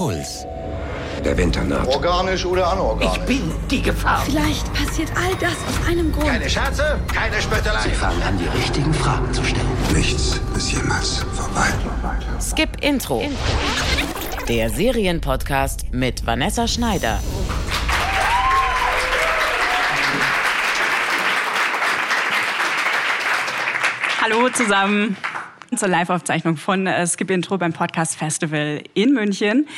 Puls. 0.00 0.46
Der 1.22 1.36
Winter 1.36 1.62
naht. 1.62 1.86
Organisch 1.86 2.46
oder 2.46 2.72
anorganisch? 2.72 3.18
Ich 3.18 3.22
bin 3.24 3.52
die 3.70 3.82
Gefahr. 3.82 4.22
Vielleicht 4.24 4.72
passiert 4.72 5.10
all 5.14 5.34
das 5.34 5.52
aus 5.52 5.86
einem 5.86 6.10
Grund. 6.10 6.26
Keine 6.26 6.48
Scherze, 6.48 6.98
keine 7.14 7.38
Spöttelei. 7.42 7.82
Sie 7.82 7.90
fangen 7.90 8.22
an, 8.22 8.38
die 8.38 8.46
richtigen 8.46 8.94
Fragen 8.94 9.30
zu 9.30 9.44
stellen. 9.44 9.68
Nichts 9.94 10.40
ist 10.56 10.72
jemals 10.72 11.18
vorbei. 11.34 11.68
Skip 12.40 12.82
Intro. 12.82 13.22
Der 14.48 14.70
Serienpodcast 14.70 15.92
mit 15.92 16.24
Vanessa 16.24 16.66
Schneider. 16.66 17.20
Hallo 24.22 24.48
zusammen 24.48 25.14
zur 25.76 25.88
Live-Aufzeichnung 25.88 26.56
von 26.56 26.86
äh, 26.86 27.06
Skip 27.06 27.30
Intro 27.30 27.56
beim 27.58 27.72
Podcast 27.72 28.16
Festival 28.16 28.82
in 28.94 29.12
München. 29.12 29.68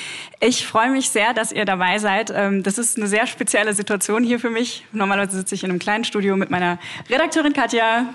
Ich 0.41 0.67
freue 0.67 0.91
mich 0.91 1.11
sehr, 1.11 1.35
dass 1.35 1.53
ihr 1.53 1.65
dabei 1.65 1.99
seid. 1.99 2.33
Ähm, 2.35 2.63
das 2.63 2.79
ist 2.79 2.97
eine 2.97 3.07
sehr 3.07 3.27
spezielle 3.27 3.75
Situation 3.75 4.25
hier 4.25 4.39
für 4.41 4.51
mich. 4.51 4.85
Normalerweise 4.93 5.37
sitze 5.37 5.55
ich 5.55 5.65
in 5.65 5.71
einem 5.71 5.79
kleinen 5.79 6.05
Studio 6.05 6.37
mit 6.37 6.51
meiner 6.51 6.79
Redakteurin 7.11 7.53
Katja. 7.53 8.07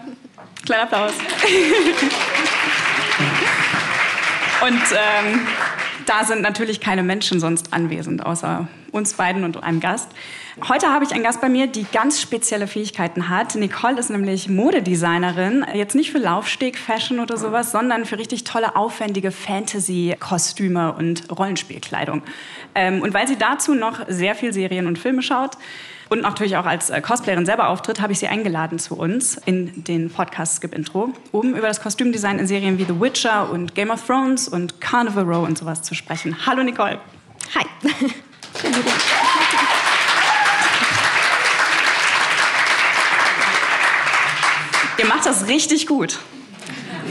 Kleiner 0.65 0.83
Applaus. 0.83 1.13
Und 4.61 4.73
ähm, 4.91 5.47
da 6.07 6.23
sind 6.23 6.41
natürlich 6.41 6.79
keine 6.79 7.03
Menschen 7.03 7.39
sonst 7.39 7.73
anwesend, 7.73 8.25
außer 8.25 8.67
uns 8.91 9.13
beiden 9.13 9.43
und 9.43 9.61
einem 9.61 9.79
Gast. 9.79 10.09
Heute 10.63 10.87
habe 10.91 11.05
ich 11.05 11.13
einen 11.13 11.23
Gast 11.23 11.39
bei 11.39 11.49
mir, 11.49 11.67
die 11.67 11.83
ganz 11.83 12.19
spezielle 12.19 12.65
Fähigkeiten 12.65 13.29
hat. 13.29 13.53
Nicole 13.53 13.99
ist 13.99 14.09
nämlich 14.09 14.49
Modedesignerin, 14.49 15.63
jetzt 15.75 15.93
nicht 15.93 16.11
für 16.11 16.17
Laufsteg, 16.17 16.79
Fashion 16.79 17.19
oder 17.19 17.37
sowas, 17.37 17.71
sondern 17.71 18.05
für 18.05 18.17
richtig 18.17 18.43
tolle, 18.43 18.75
aufwendige 18.75 19.29
Fantasy-Kostüme 19.31 20.93
und 20.93 21.29
Rollenspielkleidung. 21.29 22.23
Ähm, 22.73 23.03
und 23.03 23.13
weil 23.13 23.27
sie 23.27 23.37
dazu 23.37 23.75
noch 23.75 23.99
sehr 24.07 24.33
viel 24.33 24.51
Serien 24.51 24.87
und 24.87 24.97
Filme 24.97 25.21
schaut, 25.21 25.57
und 26.09 26.21
natürlich 26.21 26.55
auch 26.55 26.65
als 26.65 26.89
äh, 26.89 27.01
Cosplayerin 27.01 27.45
selber 27.45 27.67
auftritt, 27.67 27.99
habe 27.99 28.13
ich 28.13 28.19
sie 28.19 28.29
eingeladen 28.29 28.79
zu 28.79 28.95
uns 28.95 29.35
in 29.45 29.83
den 29.83 30.09
Podcast 30.09 30.55
Skip 30.55 30.73
Intro, 30.73 31.13
um 31.33 31.53
über 31.53 31.67
das 31.67 31.81
Kostümdesign 31.81 32.39
in 32.39 32.47
Serien 32.47 32.77
wie 32.77 32.85
The 32.85 32.99
Witcher 32.99 33.49
und 33.51 33.75
Game 33.75 33.91
of 33.91 34.07
Thrones 34.07 34.47
und 34.47 34.79
Carnival 34.79 35.25
Row 35.25 35.45
und 35.45 35.57
sowas 35.57 35.81
zu 35.81 35.93
sprechen. 35.93 36.35
Hallo 36.45 36.63
Nicole. 36.63 36.97
Hi. 37.55 37.65
Ihr 44.99 45.05
macht 45.05 45.16
das 45.27 45.47
richtig 45.47 45.87
gut. 45.87 46.19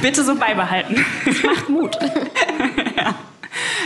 Bitte 0.01 0.25
so 0.25 0.35
beibehalten. 0.35 1.05
Das 1.25 1.43
macht 1.43 1.69
Mut. 1.69 1.97
ja. 2.97 3.15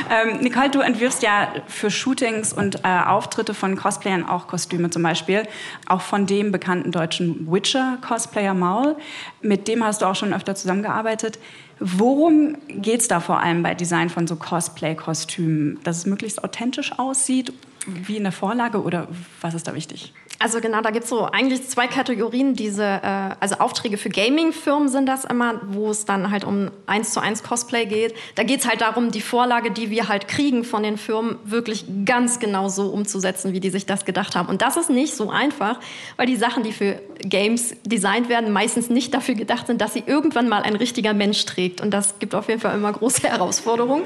ähm, 0.09 0.39
Nicole, 0.41 0.71
du 0.71 0.81
entwirfst 0.81 1.23
ja 1.23 1.53
für 1.67 1.91
Shootings 1.91 2.53
und 2.53 2.85
äh, 2.85 3.01
Auftritte 3.07 3.55
von 3.55 3.77
Cosplayern 3.77 4.29
auch 4.29 4.47
Kostüme 4.47 4.91
zum 4.91 5.03
Beispiel. 5.03 5.49
Auch 5.87 6.01
von 6.01 6.27
dem 6.27 6.53
bekannten 6.53 6.93
deutschen 6.93 7.51
Witcher-Cosplayer 7.51 8.55
Maul. 8.55 8.97
Mit 9.43 9.67
dem 9.67 9.85
hast 9.85 10.03
du 10.03 10.07
auch 10.07 10.17
schon 10.17 10.33
öfter 10.33 10.55
zusammengearbeitet. 10.55 11.41
Worum 11.81 12.57
geht 12.69 13.01
es 13.01 13.09
da 13.09 13.19
vor 13.19 13.41
allem 13.41 13.65
bei 13.65 13.75
Design 13.75 14.11
von 14.11 14.29
so 14.29 14.37
Cosplay-Kostümen? 14.37 15.81
Dass 15.83 15.99
es 15.99 16.07
möglichst 16.07 16.45
authentisch 16.45 16.97
aussieht, 16.99 17.53
wie 17.87 18.17
in 18.17 18.23
der 18.23 18.33
Vorlage, 18.33 18.83
oder 18.83 19.09
was 19.41 19.55
ist 19.55 19.67
da 19.67 19.75
wichtig? 19.75 20.13
Also 20.43 20.63
genau, 20.63 20.81
da 20.81 20.91
gibt 20.91 21.05
es 21.05 21.11
so 21.11 21.27
eigentlich 21.27 21.69
zwei 21.69 21.87
Kategorien. 21.87 22.55
Diese, 22.55 22.83
äh, 22.83 23.35
also 23.41 23.57
Aufträge 23.57 23.99
für 23.99 24.09
Gaming-Firmen 24.09 24.89
sind 24.89 25.05
das 25.05 25.27
immer, 25.27 25.61
wo 25.69 25.91
es 25.91 26.07
dann 26.07 26.31
halt 26.31 26.45
um 26.45 26.71
eins 26.87 27.13
zu 27.13 27.21
eins 27.21 27.43
Cosplay 27.43 27.85
geht. 27.85 28.15
Da 28.37 28.43
geht 28.43 28.61
es 28.61 28.67
halt 28.67 28.81
darum, 28.81 29.11
die 29.11 29.21
Vorlage, 29.21 29.71
die 29.71 29.91
wir 29.91 30.09
halt 30.09 30.29
kriegen 30.29 30.65
von 30.65 30.83
den 30.83 30.97
Firmen, 30.97 31.37
wirklich 31.45 31.85
ganz 32.07 32.41
genau 32.41 32.71
so 32.71 32.87
umzusetzen, 32.87 33.53
wie 33.53 33.61
die 33.61 33.69
sich 33.69 33.85
das 33.85 34.07
gedacht 34.07 34.35
haben. 34.35 34.49
Und 34.49 34.63
das 34.63 34.79
ist 34.79 34.89
nicht 34.89 35.15
so 35.15 35.29
einfach, 35.29 35.79
weil 36.17 36.25
die 36.25 36.37
Sachen, 36.37 36.63
die 36.63 36.73
für 36.73 37.03
Games 37.19 37.77
designt 37.85 38.31
werden, 38.31 38.51
meistens 38.51 38.89
nicht 38.89 39.13
dafür 39.13 39.35
gedacht 39.35 39.67
sind, 39.67 39.83
dass 39.83 39.93
sie 39.93 40.05
irgendwann 40.07 40.49
mal 40.49 40.63
ein 40.63 40.75
richtiger 40.75 41.13
Mensch 41.13 41.45
trägt. 41.45 41.83
Und 41.83 41.91
das 41.91 42.19
gibt 42.19 42.35
auf 42.35 42.49
jeden 42.49 42.63
Fall 42.63 42.75
immer 42.75 42.91
große 42.91 43.23
Herausforderungen. 43.29 44.05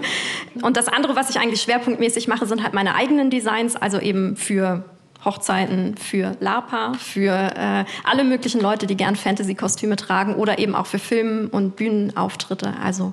Und 0.62 0.76
das 0.76 0.88
andere, 0.88 1.14
was 1.14 1.30
ich 1.30 1.38
eigentlich 1.38 1.62
schwerpunktmäßig 1.62 2.26
mache, 2.26 2.46
sind 2.46 2.64
halt 2.64 2.74
meine 2.74 2.96
eigenen 2.96 3.30
Designs, 3.30 3.76
also 3.76 4.00
eben 4.00 4.36
für 4.36 4.82
Hochzeiten 5.24 5.96
für 5.96 6.36
LARPA, 6.40 6.94
für 6.94 7.32
äh, 7.32 7.84
alle 8.04 8.24
möglichen 8.24 8.60
Leute, 8.60 8.86
die 8.86 8.96
gern 8.96 9.16
Fantasy-Kostüme 9.16 9.96
tragen 9.96 10.34
oder 10.34 10.58
eben 10.58 10.74
auch 10.74 10.86
für 10.86 10.98
Film- 10.98 11.48
und 11.50 11.76
Bühnenauftritte. 11.76 12.74
Also 12.82 13.12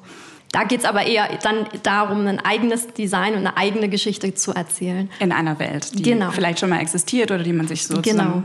da 0.51 0.66
geht 0.66 0.81
es 0.81 0.85
aber 0.85 1.05
eher 1.05 1.29
dann 1.41 1.66
darum, 1.83 2.27
ein 2.27 2.39
eigenes 2.39 2.88
Design 2.94 3.33
und 3.33 3.39
eine 3.39 3.55
eigene 3.55 3.88
Geschichte 3.88 4.33
zu 4.33 4.53
erzählen. 4.53 5.09
In 5.19 5.31
einer 5.31 5.59
Welt, 5.59 5.97
die 5.97 6.03
genau. 6.03 6.31
vielleicht 6.31 6.59
schon 6.59 6.69
mal 6.69 6.81
existiert 6.81 7.31
oder 7.31 7.44
die 7.44 7.53
man 7.53 7.67
sich 7.67 7.88
so 7.88 8.01
genau. 8.01 8.43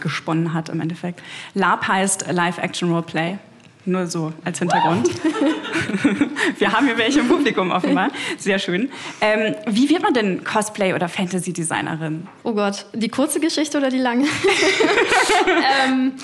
gesponnen 0.00 0.52
hat 0.52 0.68
im 0.68 0.80
Endeffekt. 0.80 1.22
LARP 1.54 1.88
heißt 1.88 2.30
Live-Action-Roleplay. 2.30 3.38
Nur 3.86 4.08
so 4.08 4.32
als 4.44 4.58
Hintergrund. 4.58 5.08
Wir 6.58 6.72
haben 6.72 6.86
hier 6.86 6.98
welche 6.98 7.20
im 7.20 7.28
Publikum 7.28 7.70
offenbar. 7.70 8.10
Sehr 8.36 8.58
schön. 8.58 8.90
Ähm, 9.20 9.54
wie 9.68 9.88
wird 9.88 10.02
man 10.02 10.12
denn 10.12 10.42
Cosplay- 10.42 10.92
oder 10.92 11.08
Fantasy-Designerin? 11.08 12.26
Oh 12.42 12.52
Gott, 12.52 12.86
die 12.94 13.08
kurze 13.08 13.38
Geschichte 13.38 13.78
oder 13.78 13.88
die 13.88 13.98
lange? 13.98 14.24
ähm, 15.86 16.14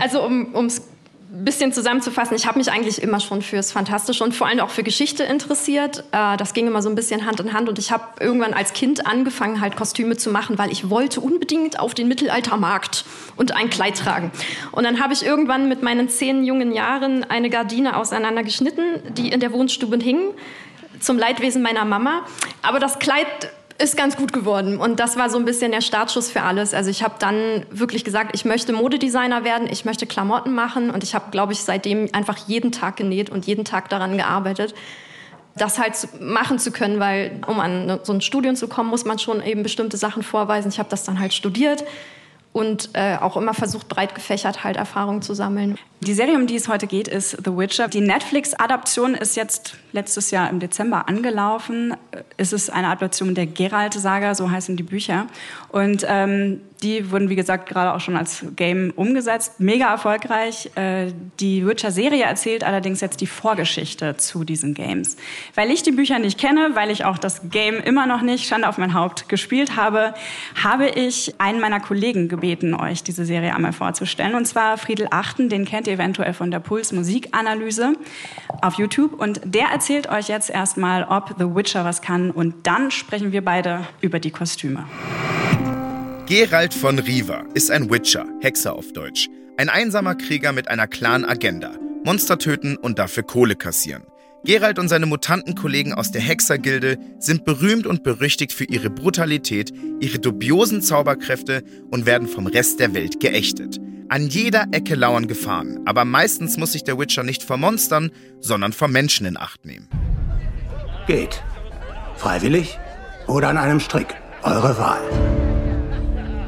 also 0.00 0.24
um 0.24 0.66
es 0.66 0.91
bisschen 1.32 1.72
zusammenzufassen, 1.72 2.36
ich 2.36 2.46
habe 2.46 2.58
mich 2.58 2.70
eigentlich 2.70 3.02
immer 3.02 3.18
schon 3.18 3.40
fürs 3.40 3.72
Fantastische 3.72 4.22
und 4.22 4.34
vor 4.34 4.46
allem 4.46 4.60
auch 4.60 4.68
für 4.68 4.82
Geschichte 4.82 5.22
interessiert. 5.22 6.04
Äh, 6.12 6.36
das 6.36 6.52
ging 6.52 6.66
immer 6.66 6.82
so 6.82 6.90
ein 6.90 6.94
bisschen 6.94 7.24
Hand 7.24 7.40
in 7.40 7.54
Hand 7.54 7.70
und 7.70 7.78
ich 7.78 7.90
habe 7.90 8.04
irgendwann 8.20 8.52
als 8.52 8.74
Kind 8.74 9.06
angefangen, 9.06 9.62
halt 9.62 9.74
Kostüme 9.76 10.18
zu 10.18 10.30
machen, 10.30 10.58
weil 10.58 10.70
ich 10.70 10.90
wollte 10.90 11.20
unbedingt 11.20 11.80
auf 11.80 11.94
den 11.94 12.06
Mittelaltermarkt 12.06 13.06
und 13.36 13.52
ein 13.56 13.70
Kleid 13.70 13.96
tragen. 13.96 14.30
Und 14.72 14.84
dann 14.84 15.02
habe 15.02 15.14
ich 15.14 15.24
irgendwann 15.24 15.68
mit 15.68 15.82
meinen 15.82 16.10
zehn 16.10 16.44
jungen 16.44 16.72
Jahren 16.72 17.24
eine 17.24 17.48
Gardine 17.48 17.96
auseinandergeschnitten, 17.96 19.14
die 19.14 19.30
in 19.30 19.40
der 19.40 19.52
Wohnstube 19.52 19.96
hing, 19.96 20.34
zum 21.00 21.18
Leidwesen 21.18 21.62
meiner 21.62 21.86
Mama. 21.86 22.26
Aber 22.60 22.78
das 22.78 22.98
Kleid 22.98 23.26
ist 23.78 23.96
ganz 23.96 24.16
gut 24.16 24.32
geworden. 24.32 24.78
Und 24.78 25.00
das 25.00 25.16
war 25.16 25.30
so 25.30 25.38
ein 25.38 25.44
bisschen 25.44 25.72
der 25.72 25.80
Startschuss 25.80 26.30
für 26.30 26.42
alles. 26.42 26.74
Also 26.74 26.90
ich 26.90 27.02
habe 27.02 27.14
dann 27.18 27.64
wirklich 27.70 28.04
gesagt, 28.04 28.30
ich 28.34 28.44
möchte 28.44 28.72
Modedesigner 28.72 29.44
werden, 29.44 29.68
ich 29.70 29.84
möchte 29.84 30.06
Klamotten 30.06 30.54
machen. 30.54 30.90
Und 30.90 31.04
ich 31.04 31.14
habe, 31.14 31.30
glaube 31.30 31.52
ich, 31.52 31.60
seitdem 31.60 32.08
einfach 32.12 32.36
jeden 32.46 32.72
Tag 32.72 32.96
genäht 32.96 33.30
und 33.30 33.46
jeden 33.46 33.64
Tag 33.64 33.88
daran 33.88 34.16
gearbeitet 34.16 34.74
das 35.54 35.78
halt 35.78 36.08
machen 36.18 36.58
zu 36.58 36.72
können, 36.72 36.98
weil 36.98 37.40
um 37.46 37.60
an 37.60 38.00
so 38.04 38.12
ein 38.14 38.22
Studium 38.22 38.56
zu 38.56 38.68
kommen, 38.68 38.88
muss 38.88 39.04
man 39.04 39.18
schon 39.18 39.42
eben 39.42 39.62
bestimmte 39.62 39.96
Sachen 39.96 40.22
vorweisen. 40.22 40.70
Ich 40.70 40.78
habe 40.78 40.88
das 40.88 41.04
dann 41.04 41.18
halt 41.18 41.34
studiert 41.34 41.84
und 42.52 42.90
äh, 42.92 43.16
auch 43.16 43.36
immer 43.36 43.54
versucht, 43.54 43.88
breit 43.88 44.14
gefächert 44.14 44.64
halt 44.64 44.76
Erfahrungen 44.76 45.22
zu 45.22 45.34
sammeln. 45.34 45.78
Die 46.00 46.14
Serie, 46.14 46.34
um 46.34 46.48
die 46.48 46.56
es 46.56 46.68
heute 46.68 46.88
geht, 46.88 47.06
ist 47.06 47.30
The 47.44 47.56
Witcher. 47.56 47.86
Die 47.86 48.00
Netflix-Adaption 48.00 49.14
ist 49.14 49.36
jetzt 49.36 49.76
letztes 49.92 50.32
Jahr 50.32 50.50
im 50.50 50.58
Dezember 50.58 51.08
angelaufen. 51.08 51.94
Es 52.36 52.52
ist 52.52 52.70
eine 52.70 52.88
Adaption 52.88 53.36
der 53.36 53.46
Geralt-Saga, 53.46 54.34
so 54.34 54.50
heißen 54.50 54.76
die 54.76 54.82
Bücher. 54.82 55.28
Und 55.68 56.04
ähm, 56.08 56.60
die 56.82 57.12
wurden, 57.12 57.28
wie 57.28 57.36
gesagt, 57.36 57.68
gerade 57.68 57.94
auch 57.94 58.00
schon 58.00 58.16
als 58.16 58.44
Game 58.56 58.92
umgesetzt. 58.96 59.60
Mega 59.60 59.92
erfolgreich. 59.92 60.70
Äh, 60.74 61.12
die 61.38 61.64
Witcher-Serie 61.64 62.24
erzählt 62.24 62.64
allerdings 62.64 63.00
jetzt 63.00 63.20
die 63.20 63.28
Vorgeschichte 63.28 64.16
zu 64.16 64.42
diesen 64.42 64.74
Games. 64.74 65.16
Weil 65.54 65.70
ich 65.70 65.84
die 65.84 65.92
Bücher 65.92 66.18
nicht 66.18 66.38
kenne, 66.38 66.70
weil 66.74 66.90
ich 66.90 67.04
auch 67.04 67.18
das 67.18 67.42
Game 67.50 67.76
immer 67.76 68.06
noch 68.06 68.22
nicht, 68.22 68.48
Schande 68.48 68.68
auf 68.68 68.78
mein 68.78 68.94
Haupt, 68.94 69.28
gespielt 69.28 69.76
habe, 69.76 70.14
habe 70.60 70.88
ich 70.88 71.34
einen 71.38 71.60
meiner 71.60 71.78
Kollegen 71.78 72.28
gebeten, 72.42 72.74
euch 72.74 73.04
diese 73.04 73.24
Serie 73.24 73.54
einmal 73.54 73.72
vorzustellen. 73.72 74.34
Und 74.34 74.46
zwar 74.46 74.76
Friedel 74.76 75.06
Achten, 75.10 75.48
den 75.48 75.64
kennt 75.64 75.86
ihr 75.86 75.94
eventuell 75.94 76.34
von 76.34 76.50
der 76.50 76.58
Puls 76.58 76.92
Musikanalyse 76.92 77.94
auf 78.60 78.74
YouTube. 78.74 79.18
Und 79.18 79.40
der 79.44 79.66
erzählt 79.72 80.10
euch 80.10 80.28
jetzt 80.28 80.50
erstmal, 80.50 81.04
ob 81.04 81.36
The 81.38 81.54
Witcher 81.54 81.84
was 81.84 82.02
kann. 82.02 82.32
Und 82.32 82.66
dann 82.66 82.90
sprechen 82.90 83.30
wir 83.30 83.44
beide 83.44 83.86
über 84.00 84.18
die 84.18 84.32
Kostüme. 84.32 84.84
Gerald 86.26 86.74
von 86.74 86.98
Riva 86.98 87.44
ist 87.54 87.70
ein 87.70 87.90
Witcher, 87.90 88.26
Hexer 88.40 88.74
auf 88.74 88.92
Deutsch. 88.92 89.28
Ein 89.56 89.68
einsamer 89.68 90.16
Krieger 90.16 90.52
mit 90.52 90.68
einer 90.68 90.88
klaren 90.88 91.24
Agenda. 91.24 91.70
Monster 92.04 92.38
töten 92.38 92.76
und 92.76 92.98
dafür 92.98 93.22
Kohle 93.22 93.54
kassieren. 93.54 94.02
Gerald 94.44 94.80
und 94.80 94.88
seine 94.88 95.06
Mutantenkollegen 95.06 95.92
aus 95.92 96.10
der 96.10 96.20
Hexergilde 96.20 96.98
sind 97.20 97.44
berühmt 97.44 97.86
und 97.86 98.02
berüchtigt 98.02 98.52
für 98.52 98.64
ihre 98.64 98.90
Brutalität, 98.90 99.72
ihre 100.00 100.18
dubiosen 100.18 100.82
Zauberkräfte 100.82 101.62
und 101.90 102.06
werden 102.06 102.26
vom 102.26 102.48
Rest 102.48 102.80
der 102.80 102.92
Welt 102.92 103.20
geächtet. 103.20 103.78
An 104.08 104.26
jeder 104.26 104.66
Ecke 104.72 104.96
lauern 104.96 105.28
Gefahren, 105.28 105.80
aber 105.86 106.04
meistens 106.04 106.56
muss 106.56 106.72
sich 106.72 106.82
der 106.82 106.98
Witcher 106.98 107.22
nicht 107.22 107.44
vor 107.44 107.56
Monstern, 107.56 108.10
sondern 108.40 108.72
vor 108.72 108.88
Menschen 108.88 109.26
in 109.26 109.36
Acht 109.36 109.64
nehmen. 109.64 109.88
Geht. 111.06 111.42
Freiwillig 112.16 112.78
oder 113.28 113.48
an 113.48 113.56
einem 113.56 113.78
Strick. 113.78 114.14
Eure 114.42 114.76
Wahl. 114.76 115.00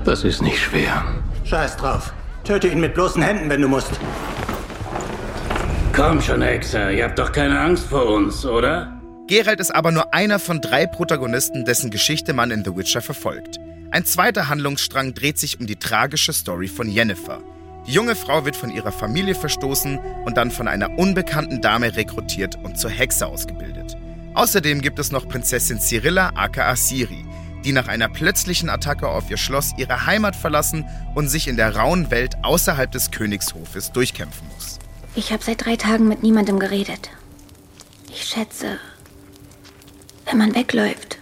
Das 0.04 0.24
ist 0.24 0.42
nicht 0.42 0.58
schwer. 0.58 1.04
Scheiß 1.44 1.76
drauf. 1.76 2.12
Töte 2.42 2.66
ihn 2.66 2.80
mit 2.80 2.94
bloßen 2.94 3.22
Händen, 3.22 3.48
wenn 3.48 3.62
du 3.62 3.68
musst. 3.68 3.92
Komm 5.94 6.20
schon, 6.20 6.42
Hexer. 6.42 6.90
Ihr 6.90 7.04
habt 7.04 7.20
doch 7.20 7.30
keine 7.30 7.60
Angst 7.60 7.86
vor 7.86 8.06
uns, 8.06 8.44
oder? 8.44 9.00
Geralt 9.28 9.60
ist 9.60 9.72
aber 9.72 9.92
nur 9.92 10.12
einer 10.12 10.40
von 10.40 10.60
drei 10.60 10.86
Protagonisten, 10.86 11.64
dessen 11.64 11.90
Geschichte 11.90 12.32
man 12.32 12.50
in 12.50 12.64
The 12.64 12.76
Witcher 12.76 13.00
verfolgt. 13.00 13.60
Ein 13.92 14.04
zweiter 14.04 14.48
Handlungsstrang 14.48 15.14
dreht 15.14 15.38
sich 15.38 15.60
um 15.60 15.68
die 15.68 15.76
tragische 15.76 16.32
Story 16.32 16.66
von 16.66 16.90
Yennefer. 16.90 17.38
Die 17.86 17.92
junge 17.92 18.16
Frau 18.16 18.44
wird 18.44 18.56
von 18.56 18.70
ihrer 18.70 18.90
Familie 18.90 19.36
verstoßen 19.36 20.00
und 20.24 20.36
dann 20.36 20.50
von 20.50 20.66
einer 20.66 20.98
unbekannten 20.98 21.60
Dame 21.60 21.94
rekrutiert 21.94 22.56
und 22.64 22.76
zur 22.76 22.90
Hexe 22.90 23.28
ausgebildet. 23.28 23.96
Außerdem 24.34 24.80
gibt 24.80 24.98
es 24.98 25.12
noch 25.12 25.28
Prinzessin 25.28 25.78
Cyrilla 25.78 26.32
aka 26.34 26.74
Ciri, 26.74 27.24
die 27.64 27.70
nach 27.70 27.86
einer 27.86 28.08
plötzlichen 28.08 28.68
Attacke 28.68 29.06
auf 29.06 29.30
ihr 29.30 29.36
Schloss 29.36 29.70
ihre 29.76 30.06
Heimat 30.06 30.34
verlassen 30.34 30.86
und 31.14 31.28
sich 31.28 31.46
in 31.46 31.56
der 31.56 31.76
rauen 31.76 32.10
Welt 32.10 32.34
außerhalb 32.42 32.90
des 32.90 33.12
Königshofes 33.12 33.92
durchkämpfen 33.92 34.48
muss. 34.52 34.80
Ich 35.16 35.32
habe 35.32 35.44
seit 35.44 35.64
drei 35.64 35.76
Tagen 35.76 36.08
mit 36.08 36.22
niemandem 36.22 36.58
geredet. 36.58 37.10
Ich 38.10 38.24
schätze, 38.24 38.78
wenn 40.26 40.38
man 40.38 40.54
wegläuft, 40.54 41.18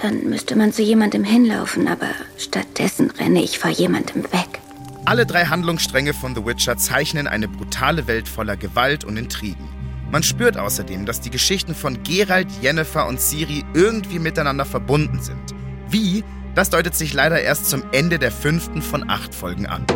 dann 0.00 0.28
müsste 0.28 0.54
man 0.54 0.72
zu 0.72 0.82
jemandem 0.82 1.24
hinlaufen, 1.24 1.88
aber 1.88 2.10
stattdessen 2.36 3.10
renne 3.10 3.42
ich 3.42 3.58
vor 3.58 3.70
jemandem 3.70 4.22
weg. 4.24 4.60
Alle 5.04 5.26
drei 5.26 5.46
Handlungsstränge 5.46 6.14
von 6.14 6.34
The 6.36 6.44
Witcher 6.44 6.76
zeichnen 6.76 7.26
eine 7.26 7.48
brutale 7.48 8.06
Welt 8.06 8.28
voller 8.28 8.56
Gewalt 8.56 9.04
und 9.04 9.16
Intrigen. 9.16 9.68
Man 10.10 10.22
spürt 10.22 10.56
außerdem, 10.56 11.04
dass 11.04 11.20
die 11.20 11.30
Geschichten 11.30 11.74
von 11.74 12.02
Geralt, 12.04 12.48
Yennefer 12.62 13.08
und 13.08 13.20
Ciri 13.20 13.64
irgendwie 13.74 14.18
miteinander 14.18 14.64
verbunden 14.64 15.20
sind. 15.20 15.54
Wie? 15.88 16.22
Das 16.54 16.70
deutet 16.70 16.94
sich 16.94 17.12
leider 17.12 17.40
erst 17.40 17.66
zum 17.66 17.82
Ende 17.92 18.18
der 18.18 18.32
fünften 18.32 18.82
von 18.82 19.08
acht 19.10 19.34
Folgen 19.34 19.66
an. 19.66 19.86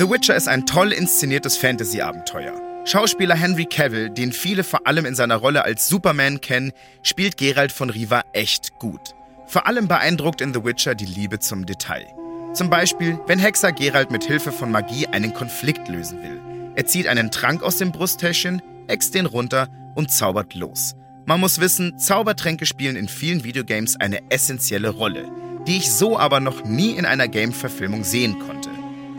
The 0.00 0.08
Witcher 0.08 0.34
ist 0.34 0.48
ein 0.48 0.64
toll 0.64 0.92
inszeniertes 0.92 1.58
Fantasy-Abenteuer. 1.58 2.58
Schauspieler 2.86 3.34
Henry 3.34 3.66
Cavill, 3.66 4.08
den 4.08 4.32
viele 4.32 4.64
vor 4.64 4.86
allem 4.86 5.04
in 5.04 5.14
seiner 5.14 5.36
Rolle 5.36 5.62
als 5.62 5.88
Superman 5.88 6.40
kennen, 6.40 6.72
spielt 7.02 7.36
Geralt 7.36 7.70
von 7.70 7.90
Riva 7.90 8.22
echt 8.32 8.78
gut. 8.78 9.14
Vor 9.46 9.66
allem 9.66 9.88
beeindruckt 9.88 10.40
in 10.40 10.54
The 10.54 10.64
Witcher 10.64 10.94
die 10.94 11.04
Liebe 11.04 11.38
zum 11.38 11.66
Detail. 11.66 12.06
Zum 12.54 12.70
Beispiel, 12.70 13.20
wenn 13.26 13.38
Hexer 13.38 13.72
Geralt 13.72 14.10
mit 14.10 14.24
Hilfe 14.24 14.52
von 14.52 14.70
Magie 14.70 15.06
einen 15.06 15.34
Konflikt 15.34 15.86
lösen 15.88 16.22
will. 16.22 16.40
Er 16.76 16.86
zieht 16.86 17.06
einen 17.06 17.30
Trank 17.30 17.62
aus 17.62 17.76
dem 17.76 17.92
Brusttäschchen 17.92 18.62
äxt 18.88 19.14
den 19.14 19.26
runter 19.26 19.68
und 19.96 20.10
zaubert 20.10 20.54
los. 20.54 20.94
Man 21.26 21.40
muss 21.40 21.60
wissen, 21.60 21.98
Zaubertränke 21.98 22.64
spielen 22.64 22.96
in 22.96 23.08
vielen 23.08 23.44
Videogames 23.44 24.00
eine 24.00 24.30
essentielle 24.30 24.88
Rolle, 24.88 25.30
die 25.66 25.76
ich 25.76 25.92
so 25.92 26.18
aber 26.18 26.40
noch 26.40 26.64
nie 26.64 26.92
in 26.92 27.04
einer 27.04 27.28
Game-Verfilmung 27.28 28.02
sehen 28.02 28.38
konnte. 28.38 28.70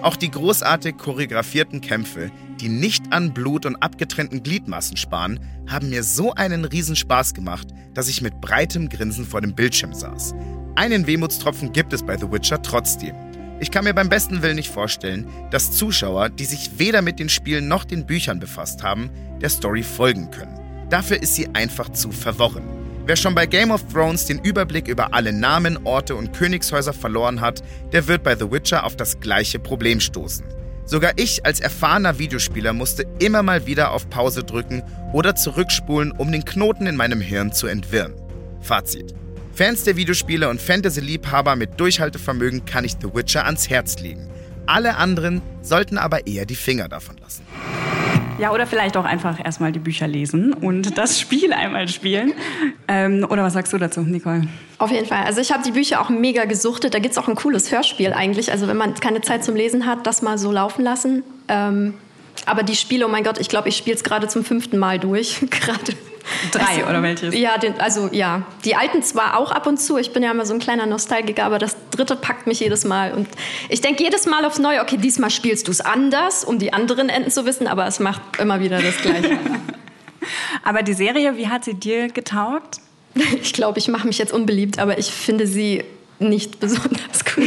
Auch 0.02 0.16
die 0.16 0.32
großartig 0.32 0.98
choreografierten 0.98 1.80
Kämpfe, 1.80 2.32
die 2.60 2.70
nicht 2.70 3.14
an 3.14 3.34
Blut 3.34 3.68
und 3.68 3.76
abgetrennten 3.78 4.42
Gliedmassen 4.42 4.98
sparen, 4.98 5.40
haben 5.68 5.90
mir 5.92 6.04
so 6.04 6.34
einen 6.34 6.66
Riesenspaß 6.66 7.36
gemacht, 7.36 7.68
dass 7.94 8.08
ich 8.08 8.22
mit 8.22 8.42
breitem 8.42 8.90
Grinsen 8.90 9.26
vor 9.26 9.42
dem 9.42 9.54
Bildschirm 9.54 9.94
saß. 9.94 10.34
Einen 10.76 11.06
Wehmutstropfen 11.06 11.72
gibt 11.72 11.94
es 11.94 12.02
bei 12.02 12.18
The 12.18 12.32
Witcher 12.32 12.62
trotzdem. 12.62 13.16
Ich 13.60 13.70
kann 13.70 13.84
mir 13.84 13.94
beim 13.94 14.10
besten 14.10 14.42
Willen 14.42 14.56
nicht 14.56 14.72
vorstellen, 14.72 15.28
dass 15.52 15.72
Zuschauer, 15.72 16.30
die 16.30 16.46
sich 16.46 16.80
weder 16.80 17.04
mit 17.04 17.20
den 17.20 17.30
Spielen 17.30 17.68
noch 17.68 17.86
den 17.86 18.08
Büchern 18.08 18.40
befasst 18.40 18.82
haben, 18.82 19.12
der 19.40 19.50
Story 19.50 19.84
folgen 19.84 20.32
können. 20.32 20.88
Dafür 20.90 21.22
ist 21.22 21.36
sie 21.36 21.48
einfach 21.54 21.90
zu 21.90 22.12
verworren. 22.12 22.81
Wer 23.04 23.16
schon 23.16 23.34
bei 23.34 23.48
Game 23.48 23.72
of 23.72 23.84
Thrones 23.92 24.26
den 24.26 24.40
Überblick 24.40 24.88
über 24.88 25.14
alle 25.14 25.34
Namen, 25.34 25.80
Orte 25.86 26.16
und 26.16 26.34
Königshäuser 26.34 26.94
verloren 26.94 27.42
hat, 27.42 27.64
der 27.92 28.08
wird 28.08 28.24
bei 28.24 28.36
The 28.36 28.52
Witcher 28.52 28.86
auf 28.86 28.96
das 28.96 29.20
gleiche 29.20 29.58
Problem 29.58 30.00
stoßen. 30.00 30.46
Sogar 30.86 31.14
ich 31.16 31.44
als 31.44 31.60
erfahrener 31.60 32.20
Videospieler 32.20 32.74
musste 32.74 33.08
immer 33.20 33.42
mal 33.42 33.66
wieder 33.66 33.92
auf 33.92 34.08
Pause 34.10 34.44
drücken 34.44 34.84
oder 35.14 35.36
zurückspulen, 35.36 36.12
um 36.12 36.32
den 36.32 36.46
Knoten 36.46 36.86
in 36.86 36.96
meinem 36.96 37.22
Hirn 37.22 37.52
zu 37.52 37.66
entwirren. 37.66 38.14
Fazit. 38.62 39.16
Fans 39.54 39.84
der 39.84 39.96
Videospiele 39.96 40.48
und 40.50 40.62
Fantasy-Liebhaber 40.62 41.56
mit 41.56 41.80
Durchhaltevermögen 41.80 42.66
kann 42.66 42.86
ich 42.86 42.94
The 43.02 43.14
Witcher 43.14 43.46
ans 43.46 43.70
Herz 43.70 44.00
legen. 44.00 44.30
Alle 44.68 44.96
anderen 44.98 45.42
sollten 45.64 45.98
aber 45.98 46.28
eher 46.28 46.46
die 46.46 46.56
Finger 46.56 46.88
davon 46.88 47.18
lassen. 47.18 47.46
Ja, 48.42 48.52
oder 48.52 48.66
vielleicht 48.66 48.98
auch 48.98 49.06
einfach 49.06 49.38
erstmal 49.46 49.72
die 49.72 49.78
Bücher 49.78 50.08
lesen 50.08 50.52
und 50.52 50.98
das 50.98 51.20
Spiel 51.20 51.54
einmal 51.54 51.88
spielen. 51.88 52.34
Ähm, 52.88 53.24
oder 53.30 53.44
was 53.44 53.54
sagst 53.54 53.72
du 53.72 53.78
dazu, 53.78 54.02
Nicole? 54.02 54.48
Auf 54.80 54.90
jeden 54.90 55.06
Fall. 55.06 55.26
Also 55.26 55.42
ich 55.42 55.52
habe 55.52 55.62
die 55.64 55.70
Bücher 55.70 56.02
auch 56.02 56.10
mega 56.10 56.46
gesuchtet. 56.46 56.96
Da 56.96 57.00
gibt 57.00 57.12
es 57.12 57.20
auch 57.20 57.28
ein 57.28 57.36
cooles 57.36 57.72
Hörspiel 57.72 58.14
eigentlich. 58.14 58.52
Also 58.52 58.68
wenn 58.68 58.78
man 58.78 58.96
keine 58.96 59.22
Zeit 59.22 59.44
zum 59.44 59.56
Lesen 59.56 59.86
hat, 59.86 60.08
das 60.08 60.24
mal 60.24 60.40
so 60.40 60.52
laufen 60.52 60.82
lassen. 60.82 61.22
Ähm, 61.50 61.94
aber 62.48 62.64
die 62.64 62.76
Spiele, 62.76 63.06
oh 63.06 63.10
mein 63.10 63.24
Gott, 63.24 63.40
ich 63.40 63.48
glaube, 63.48 63.70
ich 63.70 63.78
spiele 63.78 63.96
es 63.96 64.04
gerade 64.04 64.28
zum 64.28 64.44
fünften 64.44 64.80
Mal 64.80 64.98
durch. 64.98 65.40
gerade 65.52 65.94
Drei 66.52 66.64
also, 66.64 66.90
oder 66.90 67.04
welches? 67.04 67.36
Ja, 67.36 67.58
den, 67.58 67.80
also 67.80 68.10
ja. 68.12 68.44
Die 68.66 68.76
alten 68.76 69.04
zwar 69.04 69.38
auch 69.38 69.52
ab 69.52 69.68
und 69.68 69.78
zu. 69.78 69.98
Ich 69.98 70.14
bin 70.14 70.24
ja 70.24 70.32
immer 70.32 70.46
so 70.46 70.54
ein 70.54 70.60
kleiner 70.60 70.86
Nostalgiker, 70.86 71.44
aber 71.44 71.60
das 71.60 71.76
dritte 71.92 72.16
packt 72.16 72.48
mich 72.48 72.60
jedes 72.60 72.86
Mal. 72.86 73.14
Und 73.14 73.28
ich 73.70 73.82
denke 73.82 74.04
jedes 74.04 74.26
Mal 74.26 74.46
aufs 74.46 74.60
Neue, 74.60 74.82
okay, 74.82 74.98
diesmal 74.98 75.30
spielst 75.30 75.68
du 75.68 75.72
es 75.72 75.82
anders, 75.82 76.44
um 76.44 76.60
die 76.60 76.74
anderen 76.74 77.10
Enden 77.10 77.32
zu 77.32 77.46
wissen, 77.46 77.68
aber 77.68 77.88
es 77.88 78.00
macht 78.00 78.22
immer 78.40 78.60
wieder 78.60 78.82
das 78.82 78.98
Gleiche. 78.98 79.38
aber 80.64 80.84
die 80.84 80.94
Serie, 80.94 81.38
wie 81.38 81.48
hat 81.48 81.66
sie 81.66 81.74
dir 81.74 82.10
getaugt? 82.10 82.78
Ich 83.42 83.52
glaube, 83.52 83.78
ich 83.78 83.90
mache 83.90 84.08
mich 84.08 84.18
jetzt 84.20 84.32
unbeliebt, 84.32 84.80
aber 84.80 84.98
ich 84.98 85.12
finde 85.12 85.46
sie 85.46 85.84
nicht 86.20 86.62
besonders 86.62 87.26
gut. 87.26 87.44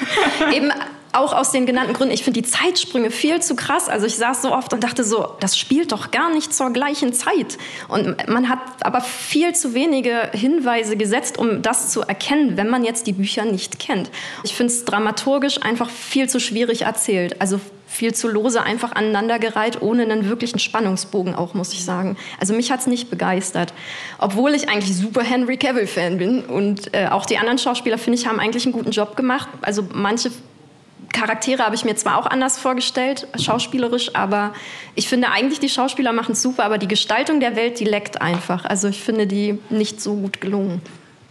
Eben 0.54 0.70
auch 1.18 1.32
aus 1.32 1.50
den 1.50 1.66
genannten 1.66 1.92
Gründen, 1.92 2.14
ich 2.14 2.24
finde 2.24 2.40
die 2.40 2.48
Zeitsprünge 2.48 3.10
viel 3.10 3.40
zu 3.40 3.56
krass. 3.56 3.88
Also 3.88 4.06
ich 4.06 4.16
saß 4.16 4.42
so 4.42 4.52
oft 4.52 4.72
und 4.72 4.84
dachte 4.84 5.04
so, 5.04 5.34
das 5.40 5.58
spielt 5.58 5.92
doch 5.92 6.10
gar 6.10 6.32
nicht 6.32 6.54
zur 6.54 6.70
gleichen 6.70 7.12
Zeit. 7.12 7.58
Und 7.88 8.28
man 8.28 8.48
hat 8.48 8.58
aber 8.80 9.00
viel 9.00 9.54
zu 9.54 9.74
wenige 9.74 10.30
Hinweise 10.32 10.96
gesetzt, 10.96 11.38
um 11.38 11.62
das 11.62 11.90
zu 11.90 12.02
erkennen, 12.02 12.56
wenn 12.56 12.68
man 12.68 12.84
jetzt 12.84 13.06
die 13.06 13.12
Bücher 13.12 13.44
nicht 13.44 13.78
kennt. 13.78 14.10
Ich 14.44 14.54
finde 14.54 14.72
es 14.72 14.84
dramaturgisch 14.84 15.62
einfach 15.62 15.90
viel 15.90 16.28
zu 16.28 16.40
schwierig 16.40 16.82
erzählt. 16.82 17.40
Also 17.40 17.60
viel 17.88 18.14
zu 18.14 18.28
lose 18.28 18.62
einfach 18.62 18.92
aneinandergereiht, 18.92 19.80
ohne 19.80 20.02
einen 20.02 20.28
wirklichen 20.28 20.58
Spannungsbogen 20.58 21.34
auch, 21.34 21.54
muss 21.54 21.72
ich 21.72 21.84
sagen. 21.84 22.16
Also 22.38 22.52
mich 22.52 22.70
hat 22.70 22.80
es 22.80 22.86
nicht 22.86 23.10
begeistert. 23.10 23.72
Obwohl 24.18 24.54
ich 24.54 24.68
eigentlich 24.68 24.94
super 24.94 25.22
Henry 25.22 25.56
Cavill-Fan 25.56 26.18
bin. 26.18 26.44
Und 26.44 26.94
äh, 26.94 27.08
auch 27.08 27.24
die 27.24 27.38
anderen 27.38 27.58
Schauspieler, 27.58 27.98
finde 27.98 28.18
ich, 28.18 28.26
haben 28.26 28.40
eigentlich 28.40 28.66
einen 28.66 28.74
guten 28.74 28.90
Job 28.90 29.16
gemacht. 29.16 29.48
Also 29.62 29.84
manche 29.92 30.30
Charaktere 31.12 31.64
habe 31.64 31.74
ich 31.74 31.84
mir 31.84 31.96
zwar 31.96 32.18
auch 32.18 32.26
anders 32.26 32.58
vorgestellt, 32.58 33.26
schauspielerisch, 33.38 34.14
aber 34.14 34.52
ich 34.94 35.08
finde 35.08 35.30
eigentlich, 35.30 35.60
die 35.60 35.68
Schauspieler 35.68 36.12
machen 36.12 36.32
es 36.32 36.42
super, 36.42 36.64
aber 36.64 36.78
die 36.78 36.88
Gestaltung 36.88 37.40
der 37.40 37.56
Welt, 37.56 37.80
die 37.80 37.84
leckt 37.84 38.20
einfach. 38.20 38.64
Also 38.64 38.88
ich 38.88 39.02
finde 39.02 39.26
die 39.26 39.58
nicht 39.70 40.00
so 40.00 40.14
gut 40.14 40.40
gelungen. 40.40 40.82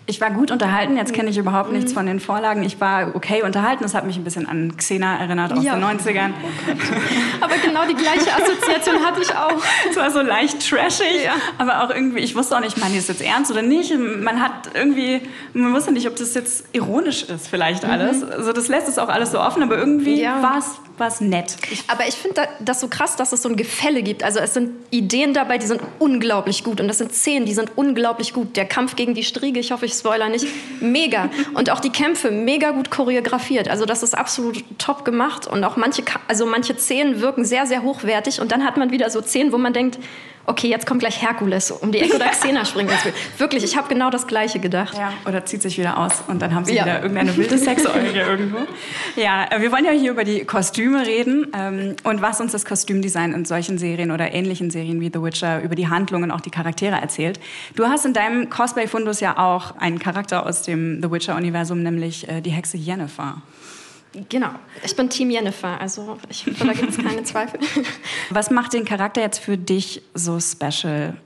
Ich 0.09 0.21
war 0.21 0.31
gut 0.31 0.51
unterhalten, 0.51 0.95
jetzt 0.95 1.13
kenne 1.13 1.29
ich 1.29 1.37
überhaupt 1.37 1.73
nichts 1.73 1.91
von 1.91 2.05
den 2.05 2.21
Vorlagen. 2.21 2.63
Ich 2.63 2.79
war 2.79 3.13
okay 3.13 3.43
unterhalten, 3.43 3.83
das 3.83 3.93
hat 3.93 4.05
mich 4.05 4.15
ein 4.15 4.23
bisschen 4.23 4.47
an 4.47 4.77
Xena 4.77 5.17
erinnert 5.17 5.51
aus 5.51 5.61
ja. 5.61 5.75
den 5.75 5.83
90ern. 5.83 6.31
aber 7.41 7.55
genau 7.57 7.81
die 7.85 7.93
gleiche 7.93 8.33
Assoziation 8.33 9.05
hatte 9.05 9.21
ich 9.21 9.35
auch. 9.35 9.51
Es 9.89 9.97
war 9.97 10.09
so 10.11 10.21
leicht 10.21 10.67
trashig, 10.67 11.25
ja. 11.25 11.33
aber 11.57 11.83
auch 11.83 11.89
irgendwie, 11.89 12.19
ich 12.19 12.35
wusste 12.35 12.55
auch 12.55 12.61
nicht, 12.61 12.77
meine 12.77 12.95
das 12.95 13.07
jetzt 13.07 13.21
ernst 13.21 13.51
oder 13.51 13.61
nicht. 13.61 13.93
Man 13.97 14.41
hat 14.41 14.69
irgendwie, 14.73 15.21
man 15.53 15.73
wusste 15.73 15.91
nicht, 15.91 16.07
ob 16.07 16.15
das 16.15 16.33
jetzt 16.33 16.65
ironisch 16.71 17.23
ist 17.23 17.47
vielleicht 17.49 17.83
mhm. 17.83 17.91
alles. 17.91 18.21
Mhm. 18.21 18.31
Also 18.31 18.53
das 18.53 18.69
lässt 18.69 18.87
es 18.87 18.97
auch 18.97 19.09
alles 19.09 19.31
so 19.31 19.39
offen, 19.41 19.61
aber 19.61 19.77
irgendwie 19.77 20.21
ja. 20.21 20.41
war 20.41 20.59
es 20.59 20.79
war 20.97 21.07
es 21.07 21.21
nett. 21.21 21.55
Aber 21.87 22.07
ich 22.07 22.15
finde 22.15 22.47
das 22.59 22.79
so 22.79 22.87
krass, 22.87 23.15
dass 23.15 23.31
es 23.31 23.41
so 23.41 23.49
ein 23.49 23.55
Gefälle 23.55 24.01
gibt. 24.03 24.23
Also 24.23 24.39
es 24.39 24.53
sind 24.53 24.71
Ideen 24.89 25.33
dabei, 25.33 25.57
die 25.57 25.65
sind 25.65 25.81
unglaublich 25.99 26.63
gut. 26.63 26.81
Und 26.81 26.87
das 26.87 26.97
sind 26.97 27.13
Szenen, 27.13 27.45
die 27.45 27.53
sind 27.53 27.71
unglaublich 27.75 28.33
gut. 28.33 28.55
Der 28.55 28.65
Kampf 28.65 28.95
gegen 28.95 29.13
die 29.13 29.23
Striege, 29.23 29.59
ich 29.59 29.71
hoffe, 29.71 29.85
ich 29.85 29.93
spoiler 29.93 30.29
nicht, 30.29 30.47
mega. 30.81 31.29
Und 31.53 31.69
auch 31.69 31.79
die 31.79 31.91
Kämpfe, 31.91 32.31
mega 32.31 32.71
gut 32.71 32.89
choreografiert. 32.89 33.67
Also 33.67 33.85
das 33.85 34.03
ist 34.03 34.17
absolut 34.17 34.63
top 34.77 35.05
gemacht. 35.05 35.47
Und 35.47 35.63
auch 35.63 35.77
manche, 35.77 36.03
also 36.27 36.45
manche 36.45 36.75
Szenen 36.77 37.21
wirken 37.21 37.45
sehr, 37.45 37.65
sehr 37.65 37.83
hochwertig. 37.83 38.41
Und 38.41 38.51
dann 38.51 38.63
hat 38.63 38.77
man 38.77 38.91
wieder 38.91 39.09
so 39.09 39.21
Szenen, 39.21 39.51
wo 39.51 39.57
man 39.57 39.73
denkt, 39.73 39.99
okay, 40.47 40.69
jetzt 40.69 40.87
kommt 40.87 41.01
gleich 41.01 41.21
Herkules 41.21 41.71
um 41.71 41.91
die 41.91 41.99
Ecke 41.99 42.15
oder 42.15 42.25
Xena 42.31 42.65
springt 42.65 42.89
ins 42.89 43.03
Bild. 43.03 43.15
Wirklich, 43.37 43.63
ich 43.63 43.77
habe 43.77 43.87
genau 43.89 44.09
das 44.09 44.25
Gleiche 44.25 44.59
gedacht. 44.59 44.97
Ja, 44.97 45.13
oder 45.25 45.45
zieht 45.45 45.61
sich 45.61 45.77
wieder 45.77 45.97
aus 45.97 46.23
und 46.27 46.41
dann 46.41 46.55
haben 46.55 46.65
sie 46.65 46.73
ja. 46.73 46.85
wieder 46.85 47.01
irgendeine 47.01 47.35
wilde 47.37 47.57
Sexeuge 47.57 48.19
irgendwo. 48.19 48.59
Ja, 49.15 49.45
äh, 49.51 49.61
wir 49.61 49.71
wollen 49.71 49.85
ja 49.85 49.91
hier 49.91 50.11
über 50.11 50.23
die 50.23 50.45
Kostüme 50.45 51.05
reden 51.05 51.47
ähm, 51.53 51.95
und 52.03 52.21
was 52.21 52.41
uns 52.41 52.53
das 52.53 52.65
Kostümdesign 52.65 53.33
in 53.33 53.45
solchen 53.45 53.77
Serien 53.77 54.11
oder 54.11 54.33
ähnlichen 54.33 54.71
Serien 54.71 55.01
wie 55.01 55.11
The 55.13 55.21
Witcher 55.21 55.61
über 55.61 55.75
die 55.75 55.89
Handlungen, 55.89 56.31
auch 56.31 56.41
die 56.41 56.51
Charaktere 56.51 56.95
erzählt. 56.95 57.39
Du 57.75 57.85
hast 57.85 58.05
in 58.05 58.13
deinem 58.13 58.49
Cosplay-Fundus 58.49 59.19
ja 59.19 59.37
auch 59.37 59.75
einen 59.77 59.99
Charakter 59.99 60.45
aus 60.45 60.61
dem 60.63 61.01
The 61.01 61.11
Witcher-Universum, 61.11 61.83
nämlich 61.83 62.27
äh, 62.29 62.41
die 62.41 62.51
Hexe 62.51 62.77
Yennefer. 62.77 63.41
Genau, 64.29 64.49
ich 64.83 64.95
bin 64.95 65.09
Team 65.09 65.29
Jennifer, 65.29 65.79
also 65.79 66.17
ich, 66.29 66.45
da 66.59 66.73
gibt 66.73 66.89
es 66.89 66.97
keine 66.97 67.23
Zweifel. 67.23 67.59
Was 68.29 68.49
macht 68.49 68.73
den 68.73 68.85
Charakter 68.85 69.21
jetzt 69.21 69.39
für 69.39 69.57
dich 69.57 70.01
so 70.13 70.39
special? 70.39 71.17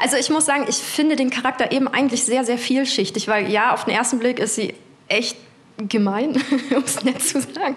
Also 0.00 0.16
ich 0.16 0.30
muss 0.30 0.46
sagen, 0.46 0.64
ich 0.68 0.76
finde 0.76 1.16
den 1.16 1.30
Charakter 1.30 1.72
eben 1.72 1.88
eigentlich 1.88 2.24
sehr, 2.24 2.44
sehr 2.44 2.58
vielschichtig, 2.58 3.28
weil 3.28 3.50
ja, 3.50 3.74
auf 3.74 3.84
den 3.84 3.94
ersten 3.94 4.18
Blick 4.18 4.38
ist 4.38 4.54
sie 4.54 4.74
echt 5.08 5.36
gemein, 5.76 6.42
um 6.70 6.82
es 6.84 7.04
nett 7.04 7.22
zu 7.22 7.40
sagen. 7.40 7.76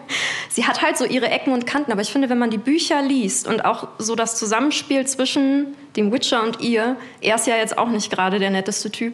Sie 0.49 0.65
hat 0.65 0.81
halt 0.81 0.97
so 0.97 1.05
ihre 1.05 1.29
Ecken 1.29 1.53
und 1.53 1.67
Kanten, 1.67 1.91
aber 1.91 2.01
ich 2.01 2.11
finde, 2.11 2.29
wenn 2.29 2.39
man 2.39 2.49
die 2.49 2.57
Bücher 2.57 3.01
liest 3.01 3.47
und 3.47 3.63
auch 3.63 3.89
so 3.99 4.15
das 4.15 4.37
Zusammenspiel 4.37 5.05
zwischen 5.05 5.75
dem 5.95 6.11
Witcher 6.11 6.43
und 6.43 6.61
ihr, 6.61 6.95
er 7.19 7.35
ist 7.35 7.47
ja 7.47 7.57
jetzt 7.57 7.77
auch 7.77 7.89
nicht 7.89 8.11
gerade 8.11 8.39
der 8.39 8.49
netteste 8.49 8.89
Typ, 8.89 9.13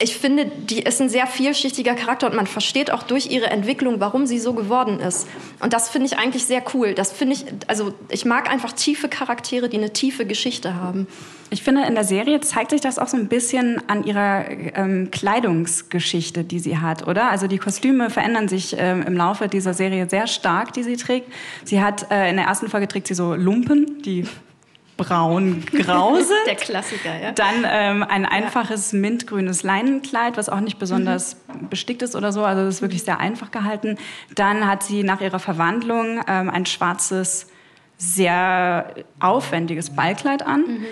ich 0.00 0.16
finde, 0.16 0.46
die 0.46 0.80
ist 0.80 1.00
ein 1.00 1.08
sehr 1.08 1.26
vielschichtiger 1.26 1.94
Charakter 1.94 2.26
und 2.26 2.34
man 2.34 2.48
versteht 2.48 2.90
auch 2.90 3.04
durch 3.04 3.30
ihre 3.30 3.46
Entwicklung, 3.46 4.00
warum 4.00 4.26
sie 4.26 4.40
so 4.40 4.52
geworden 4.52 4.98
ist. 4.98 5.28
Und 5.60 5.72
das 5.72 5.88
finde 5.88 6.08
ich 6.08 6.18
eigentlich 6.18 6.44
sehr 6.44 6.62
cool. 6.74 6.94
Das 6.94 7.12
finde 7.12 7.36
ich, 7.36 7.44
also 7.68 7.94
ich 8.08 8.24
mag 8.24 8.50
einfach 8.50 8.72
tiefe 8.72 9.08
Charaktere, 9.08 9.68
die 9.68 9.76
eine 9.76 9.92
tiefe 9.92 10.26
Geschichte 10.26 10.74
haben. 10.74 11.06
Ich 11.50 11.62
finde, 11.62 11.84
in 11.86 11.94
der 11.94 12.02
Serie 12.02 12.40
zeigt 12.40 12.70
sich 12.70 12.80
das 12.80 12.98
auch 12.98 13.06
so 13.06 13.16
ein 13.16 13.28
bisschen 13.28 13.80
an 13.88 14.02
ihrer 14.02 14.50
ähm, 14.50 15.12
Kleidungsgeschichte, 15.12 16.42
die 16.42 16.58
sie 16.58 16.78
hat, 16.78 17.06
oder? 17.06 17.30
Also 17.30 17.46
die 17.46 17.58
Kostüme 17.58 18.10
verändern 18.10 18.48
sich 18.48 18.74
ähm, 18.76 19.02
im 19.02 19.16
Laufe 19.16 19.46
dieser 19.46 19.74
Serie 19.74 20.10
sehr 20.10 20.26
stark, 20.26 20.72
die 20.72 20.82
sie 20.82 20.96
trägt. 20.96 21.32
Sie 21.62 21.80
hat 21.80 22.10
äh, 22.10 22.28
in 22.30 22.36
der 22.36 22.46
ersten 22.46 22.68
Folge 22.68 22.88
trägt 22.88 23.06
sie 23.06 23.14
so 23.14 23.34
Lumpen, 23.34 24.02
die 24.02 24.26
braun-grau 24.96 26.16
sind. 26.16 26.36
Der 26.46 26.56
Klassiker, 26.56 27.20
ja. 27.20 27.32
Dann 27.32 27.66
ähm, 27.66 28.02
ein 28.02 28.26
einfaches 28.26 28.92
ja. 28.92 28.98
mintgrünes 28.98 29.62
Leinenkleid, 29.62 30.36
was 30.36 30.48
auch 30.48 30.60
nicht 30.60 30.78
besonders 30.78 31.36
mhm. 31.48 31.68
bestickt 31.68 32.02
ist 32.02 32.14
oder 32.14 32.32
so. 32.32 32.44
Also 32.44 32.64
das 32.64 32.76
ist 32.76 32.82
wirklich 32.82 33.02
sehr 33.02 33.20
einfach 33.20 33.50
gehalten. 33.50 33.98
Dann 34.34 34.66
hat 34.66 34.82
sie 34.82 35.02
nach 35.02 35.20
ihrer 35.20 35.38
Verwandlung 35.38 36.20
ähm, 36.28 36.50
ein 36.50 36.66
schwarzes, 36.66 37.48
sehr 37.96 38.94
aufwendiges 39.20 39.90
Ballkleid 39.90 40.46
an. 40.46 40.60
Mhm. 40.60 40.86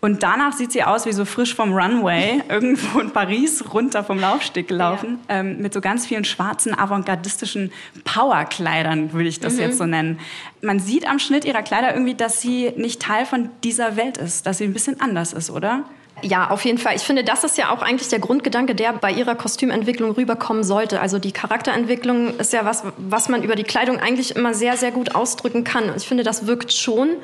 Und 0.00 0.22
danach 0.22 0.54
sieht 0.54 0.72
sie 0.72 0.82
aus 0.82 1.04
wie 1.04 1.12
so 1.12 1.24
frisch 1.24 1.54
vom 1.54 1.74
Runway 1.74 2.42
irgendwo 2.48 3.00
in 3.00 3.10
Paris 3.10 3.64
runter 3.72 4.02
vom 4.02 4.18
Laufsteg 4.18 4.68
gelaufen, 4.68 5.18
ja. 5.28 5.40
ähm, 5.40 5.58
mit 5.58 5.74
so 5.74 5.80
ganz 5.80 6.06
vielen 6.06 6.24
schwarzen, 6.24 6.78
avantgardistischen 6.78 7.70
Powerkleidern, 8.04 9.12
würde 9.12 9.28
ich 9.28 9.40
das 9.40 9.54
mhm. 9.54 9.60
jetzt 9.60 9.78
so 9.78 9.84
nennen. 9.84 10.18
Man 10.62 10.78
sieht 10.78 11.08
am 11.08 11.18
Schnitt 11.18 11.44
ihrer 11.44 11.62
Kleider 11.62 11.92
irgendwie, 11.92 12.14
dass 12.14 12.40
sie 12.40 12.72
nicht 12.76 13.02
Teil 13.02 13.26
von 13.26 13.50
dieser 13.62 13.96
Welt 13.96 14.16
ist, 14.16 14.46
dass 14.46 14.58
sie 14.58 14.64
ein 14.64 14.72
bisschen 14.72 15.00
anders 15.00 15.32
ist, 15.32 15.50
oder? 15.50 15.84
Ja, 16.22 16.50
auf 16.50 16.64
jeden 16.64 16.78
Fall. 16.78 16.96
Ich 16.96 17.02
finde, 17.02 17.24
das 17.24 17.44
ist 17.44 17.56
ja 17.56 17.70
auch 17.70 17.82
eigentlich 17.82 18.08
der 18.08 18.18
Grundgedanke, 18.18 18.74
der 18.74 18.92
bei 18.92 19.12
ihrer 19.12 19.34
Kostümentwicklung 19.34 20.12
rüberkommen 20.12 20.64
sollte. 20.64 21.00
Also 21.00 21.18
die 21.18 21.32
Charakterentwicklung 21.32 22.38
ist 22.38 22.52
ja 22.52 22.64
was, 22.64 22.84
was 22.98 23.28
man 23.28 23.42
über 23.42 23.56
die 23.56 23.62
Kleidung 23.62 23.98
eigentlich 23.98 24.36
immer 24.36 24.52
sehr, 24.52 24.76
sehr 24.76 24.90
gut 24.90 25.14
ausdrücken 25.14 25.64
kann. 25.64 25.92
Ich 25.96 26.06
finde, 26.06 26.22
das 26.22 26.46
wirkt 26.46 26.72
schon. 26.72 27.16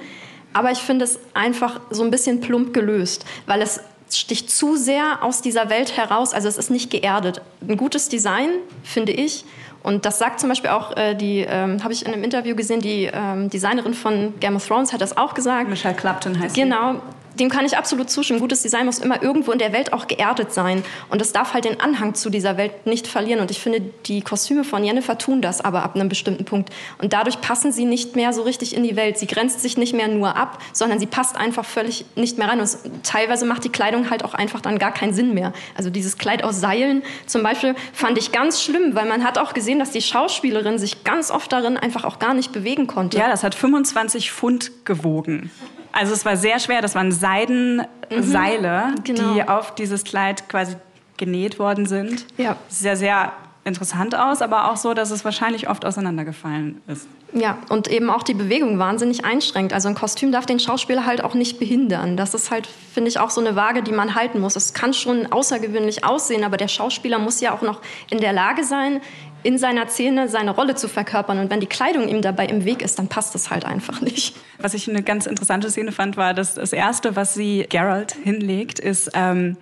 Aber 0.57 0.71
ich 0.71 0.79
finde 0.79 1.05
es 1.05 1.21
einfach 1.35 1.81
so 1.91 2.03
ein 2.03 2.11
bisschen 2.11 2.41
plump 2.41 2.73
gelöst, 2.73 3.27
weil 3.45 3.61
es 3.61 3.81
sticht 4.11 4.51
zu 4.51 4.77
sehr 4.77 5.23
aus 5.23 5.43
dieser 5.43 5.69
Welt 5.69 5.99
heraus. 5.99 6.33
Also 6.33 6.49
es 6.49 6.57
ist 6.57 6.71
nicht 6.71 6.91
geerdet. 6.91 7.43
Ein 7.61 7.77
gutes 7.77 8.09
Design, 8.09 8.49
finde 8.83 9.13
ich. 9.13 9.45
Und 9.83 10.07
das 10.07 10.19
sagt 10.19 10.41
zum 10.41 10.49
Beispiel 10.49 10.71
auch 10.71 10.97
äh, 10.97 11.15
die, 11.15 11.41
ähm, 11.41 11.85
habe 11.85 11.93
ich 11.93 12.07
in 12.07 12.13
einem 12.15 12.25
Interview 12.25 12.57
gesehen, 12.57 12.81
die 12.81 13.11
ähm, 13.13 13.51
Designerin 13.51 13.93
von 13.93 14.33
Game 14.41 14.57
of 14.57 14.67
Thrones 14.67 14.95
hat 14.95 15.03
das 15.03 15.19
auch 15.19 15.35
gesagt. 15.35 15.69
Michelle 15.69 15.95
Clapton 15.95 16.39
heißt 16.41 16.57
Genau, 16.57 17.03
dem 17.39 17.49
kann 17.49 17.65
ich 17.65 17.77
absolut 17.77 18.11
zustimmen. 18.11 18.41
Gutes 18.41 18.63
Design 18.63 18.87
muss 18.87 18.99
immer 18.99 19.23
irgendwo 19.23 19.53
in 19.53 19.59
der 19.59 19.73
Welt 19.73 19.93
auch 19.93 20.07
geerdet 20.07 20.53
sein. 20.53 20.83
Und 21.11 21.21
es 21.21 21.33
darf 21.33 21.55
halt 21.55 21.65
den 21.65 21.81
Anhang 21.81 22.15
zu 22.15 22.31
dieser 22.31 22.57
Welt 22.57 22.87
nicht 22.87 23.07
verlieren. 23.07 23.41
Und 23.41 23.51
ich 23.51 23.61
finde, 23.61 23.83
die 24.07 24.23
Kostüme 24.23 24.65
von 24.65 24.85
Jennifer 24.85 25.19
tun 25.19 25.43
das 25.43 25.61
aber 25.61 25.83
ab 25.83 25.95
einem 25.95 26.09
bestimmten 26.09 26.45
Punkt. 26.45 26.71
Und 26.99 27.13
dadurch 27.13 27.41
passen 27.41 27.73
sie 27.73 27.85
nicht 27.85 28.17
mehr 28.17 28.33
so 28.33 28.43
richtig 28.43 28.75
in 28.75 28.83
die 28.83 28.97
Welt. 28.97 29.19
Sie 29.19 29.27
grenzt 29.27 29.61
sich 29.61 29.77
nicht 29.77 29.95
mehr 29.95 30.09
nur 30.09 30.37
ab, 30.37 30.59
sondern 30.73 30.99
sie 30.99 31.07
passt 31.07 31.37
einfach 31.37 31.65
völlig 31.65 32.05
nicht 32.15 32.39
mehr 32.39 32.49
rein. 32.49 32.59
Und 32.59 32.65
es, 32.65 32.79
teilweise 33.03 33.47
macht 33.47 33.65
die 33.65 33.71
Kleidung 33.71 34.11
halt 34.11 34.25
auch 34.25 34.35
einfach 34.35 34.61
dann 34.61 34.79
gar 34.79 34.93
keinen 34.93 35.15
Sinn 35.15 35.35
mehr. 35.35 35.53
Also 35.77 35.91
dieses 35.91 36.19
Kleid 36.19 36.45
aus 36.45 36.61
Seilen 36.61 37.03
zum 37.27 37.43
Beispiel 37.43 37.75
fand 37.93 38.19
ich 38.19 38.33
ganz 38.33 38.63
schlimm, 38.63 38.95
weil 38.95 39.07
man 39.07 39.25
hat 39.25 39.39
auch 39.39 39.55
gesehen, 39.55 39.79
dass 39.79 39.91
die 39.91 40.03
Schauspielerin 40.03 40.79
sich 40.79 41.05
ganz 41.05 41.31
oft 41.31 41.53
darin 41.53 41.77
einfach 41.77 42.05
auch 42.05 42.19
gar 42.19 42.35
nicht 42.35 42.53
bewegen 42.53 42.87
konnte. 42.87 43.19
Ja, 43.19 43.29
das 43.29 43.43
hat 43.43 43.55
25 43.55 44.33
Pfund 44.33 44.85
gewogen. 44.85 45.51
Also 45.97 46.13
es 46.13 46.25
war 46.25 46.37
sehr 46.37 46.59
schwer. 46.59 46.83
Das 46.83 46.95
waren 46.95 47.11
Seidenseile, 47.11 48.89
mhm, 48.89 49.05
genau. 49.05 49.35
die 49.35 49.49
auf 49.49 49.75
dieses 49.75 50.05
Kleid 50.05 50.49
quasi 50.49 50.77
genäht 51.17 51.59
worden 51.59 51.87
sind. 51.87 52.27
Ja. 52.37 52.57
Sehr, 52.69 52.97
sehr 52.97 53.33
interessant 53.65 54.15
aus, 54.15 54.43
aber 54.43 54.71
auch 54.71 54.77
so, 54.77 54.95
dass 54.95 55.11
es 55.11 55.25
wahrscheinlich 55.25 55.69
oft 55.69 55.85
auseinandergefallen 55.85 56.83
ist. 56.87 57.09
Ja, 57.33 57.59
und 57.69 57.89
eben 57.89 58.11
auch 58.11 58.23
die 58.23 58.35
Bewegung 58.35 58.79
wahnsinnig 58.79 59.25
einschränkt. 59.25 59.73
Also 59.73 59.89
ein 59.89 59.97
Kostüm 59.97 60.31
darf 60.31 60.47
den 60.47 60.61
Schauspieler 60.61 61.05
halt 61.05 61.25
auch 61.25 61.35
nicht 61.35 61.59
behindern. 61.59 62.17
Das 62.17 62.35
ist 62.35 62.51
halt, 62.51 62.67
finde 62.67 63.09
ich, 63.09 63.19
auch 63.19 63.31
so 63.31 63.41
eine 63.41 63.57
Waage, 63.57 63.83
die 63.83 63.91
man 63.91 64.15
halten 64.15 64.41
muss. 64.41 64.55
Es 64.55 64.73
kann 64.73 64.95
schon 64.95 65.33
außergewöhnlich 65.33 66.05
aussehen, 66.05 66.45
aber 66.45 66.57
der 66.57 66.69
Schauspieler 66.69 67.19
muss 67.19 67.41
ja 67.41 67.53
auch 67.53 67.63
noch 67.63 67.81
in 68.09 68.21
der 68.21 68.33
Lage 68.33 68.63
sein, 68.63 69.01
in 69.47 69.59
seiner 69.59 69.87
Szene 69.87 70.29
seine 70.29 70.51
Rolle 70.51 70.75
zu 70.75 70.89
verkörpern. 70.89 71.39
Und 71.39 71.51
wenn 71.51 71.61
die 71.61 71.69
Kleidung 71.69 72.09
ihm 72.09 72.21
dabei 72.21 72.47
im 72.47 72.65
Weg 72.65 72.83
ist, 72.83 72.99
dann 72.99 73.07
passt 73.07 73.35
das 73.35 73.49
halt 73.49 73.65
einfach 73.65 74.01
nicht. 74.01 74.37
Was 74.59 74.75
ich 74.75 74.89
eine 74.91 75.05
ganz 75.05 75.27
interessante 75.27 75.71
Szene 75.71 75.93
fand, 75.93 76.17
war, 76.17 76.35
dass 76.35 76.55
das 76.55 76.73
Erste, 76.73 77.15
was 77.15 77.35
sie 77.35 77.65
Geralt 77.69 78.17
hinlegt, 78.25 78.81
ist 78.81 79.13
ähm, 79.15 79.57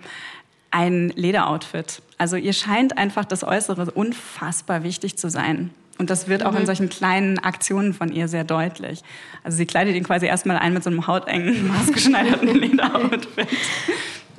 ein 0.71 1.09
Lederoutfit. 1.09 2.01
Also 2.17 2.35
ihr 2.35 2.53
scheint 2.53 2.97
einfach 2.97 3.25
das 3.25 3.43
Äußere 3.43 3.91
unfassbar 3.91 4.83
wichtig 4.83 5.17
zu 5.17 5.29
sein. 5.29 5.69
Und 5.99 6.09
das 6.09 6.27
wird 6.27 6.43
auch 6.43 6.53
mhm. 6.53 6.61
in 6.61 6.65
solchen 6.65 6.89
kleinen 6.89 7.37
Aktionen 7.39 7.93
von 7.93 8.11
ihr 8.11 8.27
sehr 8.27 8.43
deutlich. 8.43 9.01
Also 9.43 9.57
sie 9.57 9.67
kleidet 9.67 9.95
ihn 9.95 10.03
quasi 10.03 10.25
erstmal 10.25 10.57
ein 10.57 10.73
mit 10.73 10.83
so 10.83 10.89
einem 10.89 11.05
hautengen, 11.05 11.67
maßgeschneiderten 11.77 12.55
Lederoutfit. 12.59 13.47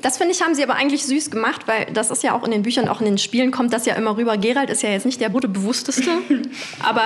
Das 0.06 0.18
finde 0.18 0.34
ich, 0.34 0.40
haben 0.40 0.54
sie 0.54 0.62
aber 0.62 0.76
eigentlich 0.76 1.04
süß 1.04 1.32
gemacht, 1.32 1.62
weil 1.66 1.86
das 1.86 2.12
ist 2.12 2.22
ja 2.22 2.32
auch 2.32 2.44
in 2.44 2.52
den 2.52 2.62
Büchern, 2.62 2.86
auch 2.86 3.00
in 3.00 3.06
den 3.06 3.18
Spielen 3.18 3.50
kommt 3.50 3.72
das 3.72 3.86
ja 3.86 3.94
immer 3.96 4.16
rüber. 4.16 4.36
Gerald 4.36 4.70
ist 4.70 4.84
ja 4.84 4.90
jetzt 4.90 5.04
nicht 5.04 5.20
der 5.20 5.30
Budebewussteste, 5.30 6.08
aber 6.80 7.02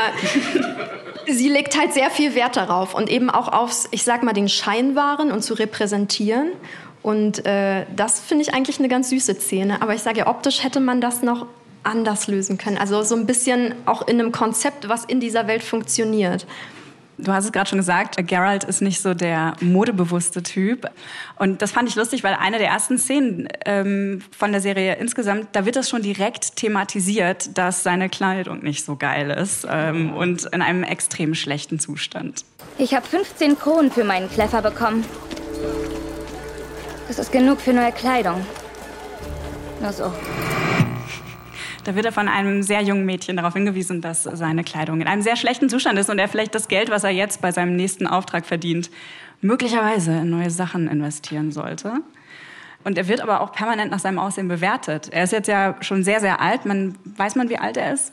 sie 1.27 1.49
legt 1.49 1.81
halt 1.81 1.95
sehr 1.95 2.11
viel 2.11 2.35
Wert 2.35 2.59
darauf 2.59 2.95
und 2.95 3.09
eben 3.09 3.31
auch 3.31 3.49
aufs, 3.49 3.89
ich 3.91 4.03
sag 4.03 4.23
mal, 4.23 4.35
den 4.35 4.51
Scheinwaren 4.51 5.33
und 5.33 5.43
zu 5.43 5.55
repräsentieren. 5.55 6.51
Und 7.01 7.47
äh, 7.47 7.87
das 7.97 8.21
finde 8.21 8.43
ich 8.43 8.53
eigentlich 8.53 8.79
eine 8.81 8.89
ganz 8.89 9.09
süße 9.09 9.35
Szene. 9.37 9.81
Aber 9.81 9.95
ich 9.95 10.03
sage 10.03 10.19
ja, 10.19 10.27
optisch 10.27 10.63
hätte 10.63 10.81
man 10.81 11.01
das 11.01 11.23
noch 11.23 11.47
anders 11.85 12.27
lösen 12.29 12.59
können. 12.59 12.77
Also 12.77 13.03
so 13.03 13.17
ein 13.17 13.25
bisschen 13.25 13.77
auch 13.87 14.07
in 14.09 14.21
einem 14.21 14.31
Konzept, 14.31 14.91
was 14.91 15.07
in 15.07 15.21
dieser 15.21 15.47
Welt 15.47 15.63
funktioniert. 15.63 16.47
Du 17.23 17.33
hast 17.33 17.45
es 17.45 17.53
gerade 17.53 17.69
schon 17.69 17.79
gesagt, 17.79 18.17
Geralt 18.27 18.65
ist 18.65 18.81
nicht 18.81 19.01
so 19.01 19.15
der 19.15 19.55
modebewusste 19.61 20.43
Typ. 20.43 20.89
Und 21.37 21.63
das 21.63 21.73
fand 21.73 21.89
ich 21.89 21.97
lustig, 21.97 22.25
weil 22.25 22.35
eine 22.35 22.59
der 22.59 22.69
ersten 22.69 22.99
Szenen 22.99 23.49
ähm, 23.67 24.23
von 24.37 24.53
der 24.53 24.61
Serie 24.61 24.95
insgesamt, 24.97 25.49
da 25.53 25.65
wird 25.67 25.77
das 25.77 25.89
schon 25.89 26.03
direkt 26.03 26.57
thematisiert, 26.57 27.57
dass 27.59 27.83
seine 27.83 28.09
Kleidung 28.09 28.63
nicht 28.63 28.85
so 28.85 28.97
geil 28.97 29.31
ist 29.31 29.67
ähm, 29.69 30.13
und 30.15 30.45
in 30.47 30.63
einem 30.63 30.83
extrem 30.83 31.35
schlechten 31.35 31.79
Zustand. 31.79 32.45
Ich 32.79 32.95
habe 32.95 33.07
15 33.07 33.59
Kronen 33.59 33.91
für 33.91 34.05
meinen 34.05 34.31
Kleffer 34.31 34.63
bekommen. 34.63 35.05
Das 37.09 37.19
ist 37.19 37.33
genug 37.33 37.61
für 37.61 37.73
neue 37.73 37.93
Kleidung. 37.93 38.47
Nur 39.81 39.93
so. 39.93 40.13
Da 41.85 41.95
wird 41.95 42.05
er 42.05 42.13
von 42.13 42.29
einem 42.29 42.63
sehr 42.63 42.83
jungen 42.83 43.07
Mädchen 43.07 43.37
darauf 43.37 43.55
hingewiesen, 43.55 44.01
dass 44.01 44.25
seine 44.25 44.65
Kleidung 44.65 45.01
in 45.01 45.07
einem 45.07 45.23
sehr 45.23 45.37
schlechten 45.37 45.69
Zustand 45.69 45.99
ist 45.99 46.11
und 46.11 46.19
er 46.19 46.29
vielleicht 46.29 46.55
das 46.55 46.69
Geld, 46.69 46.91
was 46.91 47.05
er 47.05 47.11
jetzt 47.11 47.41
bei 47.41 47.53
seinem 47.53 47.75
nächsten 47.77 48.07
Auftrag 48.07 48.45
verdient, 48.45 48.91
möglicherweise 49.41 50.13
in 50.13 50.31
neue 50.31 50.51
Sachen 50.51 50.89
investieren 50.89 51.53
sollte. 51.53 51.95
Und 52.85 52.99
er 52.99 53.09
wird 53.09 53.21
aber 53.21 53.41
auch 53.41 53.53
permanent 53.53 53.91
nach 53.91 53.99
seinem 53.99 54.19
Aussehen 54.19 54.49
bewertet. 54.49 55.09
Er 55.11 55.25
ist 55.25 55.33
jetzt 55.33 55.49
ja 55.49 55.77
schon 55.81 56.03
sehr, 56.03 56.21
sehr 56.21 56.41
alt. 56.41 56.65
Man, 56.65 56.97
weiß 57.05 57.35
man, 57.37 57.49
wie 57.49 57.59
alt 57.59 57.77
er 57.77 57.93
ist? 57.93 58.13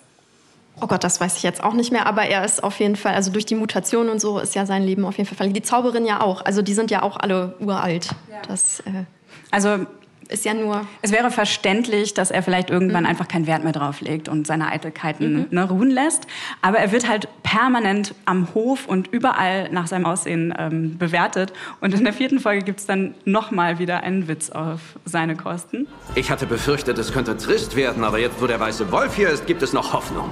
Oh 0.79 0.87
Gott, 0.87 1.03
das 1.03 1.19
weiß 1.19 1.37
ich 1.37 1.43
jetzt 1.43 1.63
auch 1.63 1.73
nicht 1.73 1.91
mehr, 1.91 2.05
aber 2.05 2.23
er 2.23 2.45
ist 2.45 2.63
auf 2.63 2.79
jeden 2.79 2.95
Fall, 2.95 3.15
also 3.15 3.31
durch 3.31 3.45
die 3.45 3.55
Mutation 3.55 4.09
und 4.09 4.21
so 4.21 4.37
ist 4.37 4.53
ja 4.53 4.65
sein 4.65 4.83
Leben 4.83 5.05
auf 5.05 5.17
jeden 5.17 5.33
Fall. 5.33 5.51
Die 5.51 5.61
Zauberin 5.61 6.05
ja 6.05 6.21
auch, 6.21 6.45
also 6.45 6.61
die 6.61 6.73
sind 6.73 6.91
ja 6.91 7.01
auch 7.01 7.17
alle 7.17 7.55
uralt. 7.59 8.09
Ja. 8.29 8.41
Das, 8.47 8.81
äh, 8.81 9.05
also 9.49 9.87
ist 10.29 10.45
ja 10.45 10.53
nur. 10.53 10.85
Es 11.01 11.11
wäre 11.11 11.31
verständlich, 11.31 12.13
dass 12.13 12.31
er 12.31 12.43
vielleicht 12.43 12.69
irgendwann 12.69 13.03
mhm. 13.03 13.09
einfach 13.09 13.27
keinen 13.27 13.47
Wert 13.47 13.63
mehr 13.63 13.73
drauf 13.73 14.01
legt 14.01 14.29
und 14.29 14.47
seine 14.47 14.67
Eitelkeiten 14.67 15.33
mhm. 15.33 15.45
ne, 15.51 15.67
ruhen 15.67 15.89
lässt. 15.89 16.27
Aber 16.61 16.77
er 16.77 16.91
wird 16.91 17.07
halt 17.07 17.27
permanent 17.43 18.13
am 18.25 18.53
Hof 18.53 18.87
und 18.87 19.07
überall 19.07 19.69
nach 19.71 19.87
seinem 19.87 20.05
Aussehen 20.05 20.53
ähm, 20.57 20.97
bewertet. 20.97 21.53
Und 21.81 21.93
in 21.93 22.03
der 22.03 22.13
vierten 22.13 22.39
Folge 22.39 22.63
gibt 22.63 22.79
es 22.79 22.85
dann 22.85 23.15
nochmal 23.25 23.79
wieder 23.79 24.03
einen 24.03 24.27
Witz 24.27 24.49
auf 24.49 24.79
seine 25.05 25.35
Kosten. 25.35 25.87
Ich 26.15 26.31
hatte 26.31 26.45
befürchtet, 26.45 26.97
es 26.97 27.11
könnte 27.13 27.37
trist 27.37 27.75
werden, 27.75 28.03
aber 28.03 28.19
jetzt, 28.19 28.41
wo 28.41 28.47
der 28.47 28.59
weiße 28.59 28.91
Wolf 28.91 29.15
hier 29.15 29.29
ist, 29.29 29.47
gibt 29.47 29.61
es 29.63 29.73
noch 29.73 29.93
Hoffnung. 29.93 30.31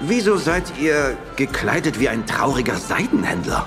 Wieso 0.00 0.36
seid 0.36 0.78
ihr 0.80 1.16
gekleidet 1.36 1.98
wie 1.98 2.08
ein 2.08 2.24
trauriger 2.24 2.76
Seidenhändler? 2.76 3.66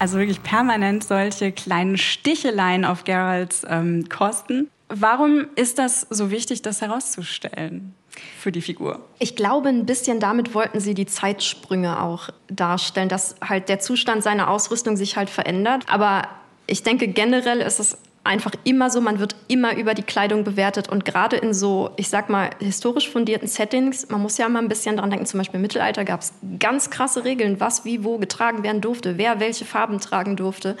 Also 0.00 0.18
wirklich 0.18 0.42
permanent 0.42 1.04
solche 1.04 1.52
kleinen 1.52 1.98
Sticheleien 1.98 2.84
auf 2.84 3.04
Geralds 3.04 3.64
ähm, 3.68 4.08
Kosten. 4.08 4.70
Warum 4.88 5.46
ist 5.54 5.78
das 5.78 6.06
so 6.10 6.30
wichtig, 6.30 6.62
das 6.62 6.80
herauszustellen? 6.80 7.94
für 8.38 8.50
die 8.52 8.60
Figur. 8.60 9.00
Ich 9.18 9.36
glaube, 9.36 9.68
ein 9.68 9.86
bisschen 9.86 10.18
damit 10.18 10.52
wollten 10.52 10.80
sie 10.80 10.94
die 10.94 11.06
Zeitsprünge 11.06 12.02
auch 12.02 12.30
darstellen, 12.48 13.08
dass 13.08 13.36
halt 13.40 13.68
der 13.68 13.78
Zustand 13.78 14.24
seiner 14.24 14.50
Ausrüstung 14.50 14.96
sich 14.96 15.16
halt 15.16 15.30
verändert. 15.30 15.84
Aber 15.88 16.26
ich 16.66 16.82
denke, 16.82 17.08
generell 17.08 17.60
ist 17.60 17.78
es 17.78 17.98
einfach 18.22 18.52
immer 18.64 18.90
so, 18.90 19.00
man 19.00 19.18
wird 19.18 19.34
immer 19.48 19.76
über 19.76 19.94
die 19.94 20.02
Kleidung 20.02 20.44
bewertet 20.44 20.88
und 20.88 21.04
gerade 21.04 21.36
in 21.36 21.54
so, 21.54 21.90
ich 21.96 22.10
sag 22.10 22.28
mal, 22.28 22.50
historisch 22.58 23.08
fundierten 23.08 23.48
Settings, 23.48 24.08
man 24.10 24.20
muss 24.20 24.36
ja 24.36 24.48
mal 24.48 24.60
ein 24.60 24.68
bisschen 24.68 24.98
dran 24.98 25.10
denken, 25.10 25.26
zum 25.26 25.38
Beispiel 25.38 25.56
im 25.56 25.62
Mittelalter 25.62 26.04
gab 26.04 26.20
es 26.20 26.34
ganz 26.58 26.90
krasse 26.90 27.24
Regeln, 27.24 27.60
was 27.60 27.84
wie 27.84 28.04
wo 28.04 28.18
getragen 28.18 28.62
werden 28.62 28.82
durfte, 28.82 29.16
wer 29.16 29.40
welche 29.40 29.64
Farben 29.64 30.00
tragen 30.00 30.36
durfte 30.36 30.76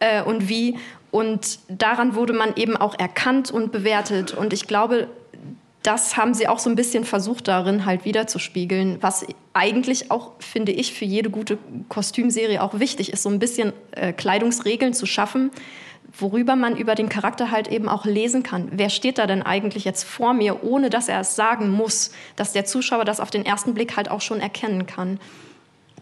äh, 0.00 0.22
und 0.22 0.48
wie. 0.48 0.76
Und 1.10 1.60
daran 1.68 2.14
wurde 2.14 2.34
man 2.34 2.54
eben 2.56 2.76
auch 2.76 2.98
erkannt 2.98 3.50
und 3.50 3.72
bewertet. 3.72 4.34
Und 4.34 4.52
ich 4.52 4.66
glaube, 4.66 5.08
das 5.82 6.18
haben 6.18 6.34
sie 6.34 6.48
auch 6.48 6.58
so 6.58 6.68
ein 6.68 6.76
bisschen 6.76 7.04
versucht 7.04 7.48
darin 7.48 7.86
halt 7.86 8.04
wiederzuspiegeln, 8.04 8.98
was 9.00 9.24
eigentlich 9.54 10.10
auch, 10.10 10.32
finde 10.38 10.72
ich, 10.72 10.92
für 10.92 11.06
jede 11.06 11.30
gute 11.30 11.56
Kostümserie 11.88 12.62
auch 12.62 12.78
wichtig 12.78 13.12
ist, 13.12 13.22
so 13.22 13.30
ein 13.30 13.38
bisschen 13.38 13.72
äh, 13.92 14.12
Kleidungsregeln 14.12 14.92
zu 14.92 15.06
schaffen, 15.06 15.50
worüber 16.18 16.56
man 16.56 16.76
über 16.76 16.94
den 16.94 17.08
Charakter 17.08 17.50
halt 17.50 17.68
eben 17.68 17.88
auch 17.88 18.04
lesen 18.04 18.42
kann. 18.42 18.68
Wer 18.72 18.90
steht 18.90 19.18
da 19.18 19.26
denn 19.26 19.42
eigentlich 19.42 19.84
jetzt 19.84 20.04
vor 20.04 20.34
mir, 20.34 20.64
ohne 20.64 20.90
dass 20.90 21.08
er 21.08 21.20
es 21.20 21.36
sagen 21.36 21.70
muss, 21.70 22.12
dass 22.36 22.52
der 22.52 22.64
Zuschauer 22.64 23.04
das 23.04 23.20
auf 23.20 23.30
den 23.30 23.46
ersten 23.46 23.74
Blick 23.74 23.96
halt 23.96 24.10
auch 24.10 24.20
schon 24.20 24.40
erkennen 24.40 24.86
kann. 24.86 25.18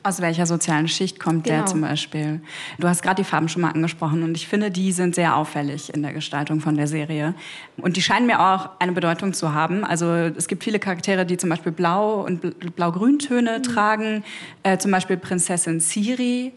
Aus 0.03 0.21
welcher 0.21 0.47
sozialen 0.47 0.87
Schicht 0.87 1.19
kommt 1.19 1.43
genau. 1.43 1.57
der 1.57 1.67
zum 1.67 1.81
Beispiel? 1.81 2.41
Du 2.79 2.87
hast 2.87 3.03
gerade 3.03 3.17
die 3.17 3.29
Farben 3.29 3.49
schon 3.49 3.63
mal 3.63 3.73
angesprochen 3.73 4.23
und 4.23 4.37
ich 4.37 4.47
finde, 4.47 4.71
die 4.71 4.93
sind 4.93 5.17
sehr 5.17 5.37
auffällig 5.37 5.93
in 5.93 6.03
der 6.03 6.13
Gestaltung 6.13 6.61
von 6.61 6.77
der 6.77 6.87
Serie. 6.87 7.35
Und 7.77 7.97
die 7.97 8.03
scheinen 8.03 8.27
mir 8.27 8.39
auch 8.39 8.71
eine 8.79 8.93
Bedeutung 8.93 9.33
zu 9.33 9.53
haben. 9.53 9.85
Also 9.85 10.07
es 10.07 10.47
gibt 10.47 10.63
viele 10.63 10.79
Charaktere, 10.79 11.27
die 11.27 11.37
zum 11.39 11.51
Beispiel 11.51 11.73
Blau- 11.73 12.25
und 12.25 12.77
Blau-Grüntöne 12.77 13.59
mhm. 13.59 13.63
tragen, 13.65 14.25
äh, 14.63 14.79
zum 14.79 14.93
Beispiel 14.93 15.17
Prinzessin 15.17 15.81
Siri 15.81 16.53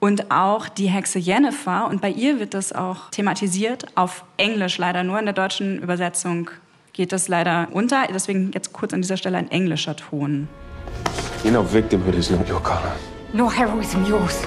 und 0.00 0.30
auch 0.30 0.68
die 0.68 0.86
Hexe 0.86 1.18
Jennifer. 1.18 1.86
Und 1.88 2.00
bei 2.00 2.10
ihr 2.10 2.38
wird 2.38 2.54
das 2.54 2.72
auch 2.72 3.10
thematisiert, 3.10 3.86
auf 3.94 4.24
Englisch 4.36 4.78
leider 4.78 5.02
nur. 5.02 5.18
In 5.18 5.24
der 5.24 5.34
deutschen 5.34 5.80
Übersetzung 5.82 6.50
geht 6.92 7.12
das 7.12 7.28
leider 7.28 7.68
unter. 7.72 8.06
Deswegen 8.12 8.50
jetzt 8.52 8.72
kurz 8.72 8.92
an 8.92 9.02
dieser 9.02 9.16
Stelle 9.16 9.38
ein 9.38 9.50
englischer 9.50 9.96
Ton. 9.96 10.48
You 11.42 11.50
know, 11.50 11.62
victimhood 11.62 12.14
is 12.14 12.30
not 12.30 12.48
your 12.50 12.62
color. 12.62 12.94
No 13.32 13.50
heroism 13.50 14.04
yours. 14.06 14.42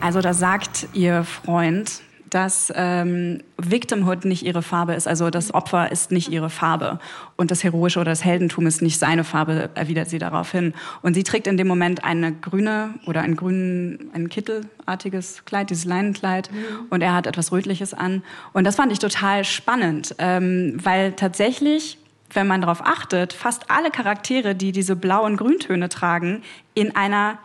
Also 0.00 0.20
da 0.20 0.32
sagt 0.32 0.88
ihr 0.92 1.24
Freund, 1.24 2.02
dass 2.30 2.72
ähm, 2.74 3.42
Victimhood 3.58 4.24
nicht 4.24 4.44
ihre 4.44 4.62
Farbe 4.62 4.94
ist, 4.94 5.06
also 5.06 5.30
das 5.30 5.52
Opfer 5.52 5.90
ist 5.90 6.12
nicht 6.12 6.30
ihre 6.30 6.50
Farbe 6.50 6.98
und 7.36 7.50
das 7.50 7.64
Heroische 7.64 8.00
oder 8.00 8.10
das 8.10 8.24
Heldentum 8.24 8.66
ist 8.66 8.82
nicht 8.82 8.98
seine 8.98 9.24
Farbe, 9.24 9.70
erwidert 9.74 10.08
sie 10.08 10.18
darauf 10.18 10.50
hin. 10.52 10.74
Und 11.02 11.14
sie 11.14 11.24
trägt 11.24 11.46
in 11.46 11.56
dem 11.56 11.66
Moment 11.66 12.04
eine 12.04 12.32
grüne 12.32 12.94
oder 13.06 13.22
ein 13.22 13.36
grünen, 13.36 14.10
ein 14.14 14.28
kittelartiges 14.28 15.44
Kleid, 15.44 15.70
dieses 15.70 15.84
Leinenkleid 15.84 16.50
mhm. 16.52 16.86
und 16.90 17.02
er 17.02 17.14
hat 17.14 17.26
etwas 17.26 17.52
Rötliches 17.52 17.94
an. 17.94 18.22
Und 18.52 18.64
das 18.64 18.76
fand 18.76 18.92
ich 18.92 18.98
total 18.98 19.44
spannend, 19.44 20.14
ähm, 20.18 20.78
weil 20.82 21.12
tatsächlich 21.12 21.98
wenn 22.32 22.46
man 22.46 22.60
darauf 22.60 22.84
achtet, 22.84 23.32
fast 23.32 23.70
alle 23.72 23.90
Charaktere, 23.90 24.54
die 24.54 24.70
diese 24.70 24.94
blauen 24.94 25.36
Grüntöne 25.36 25.88
tragen, 25.88 26.42
in 26.74 26.94
einer 26.94 27.38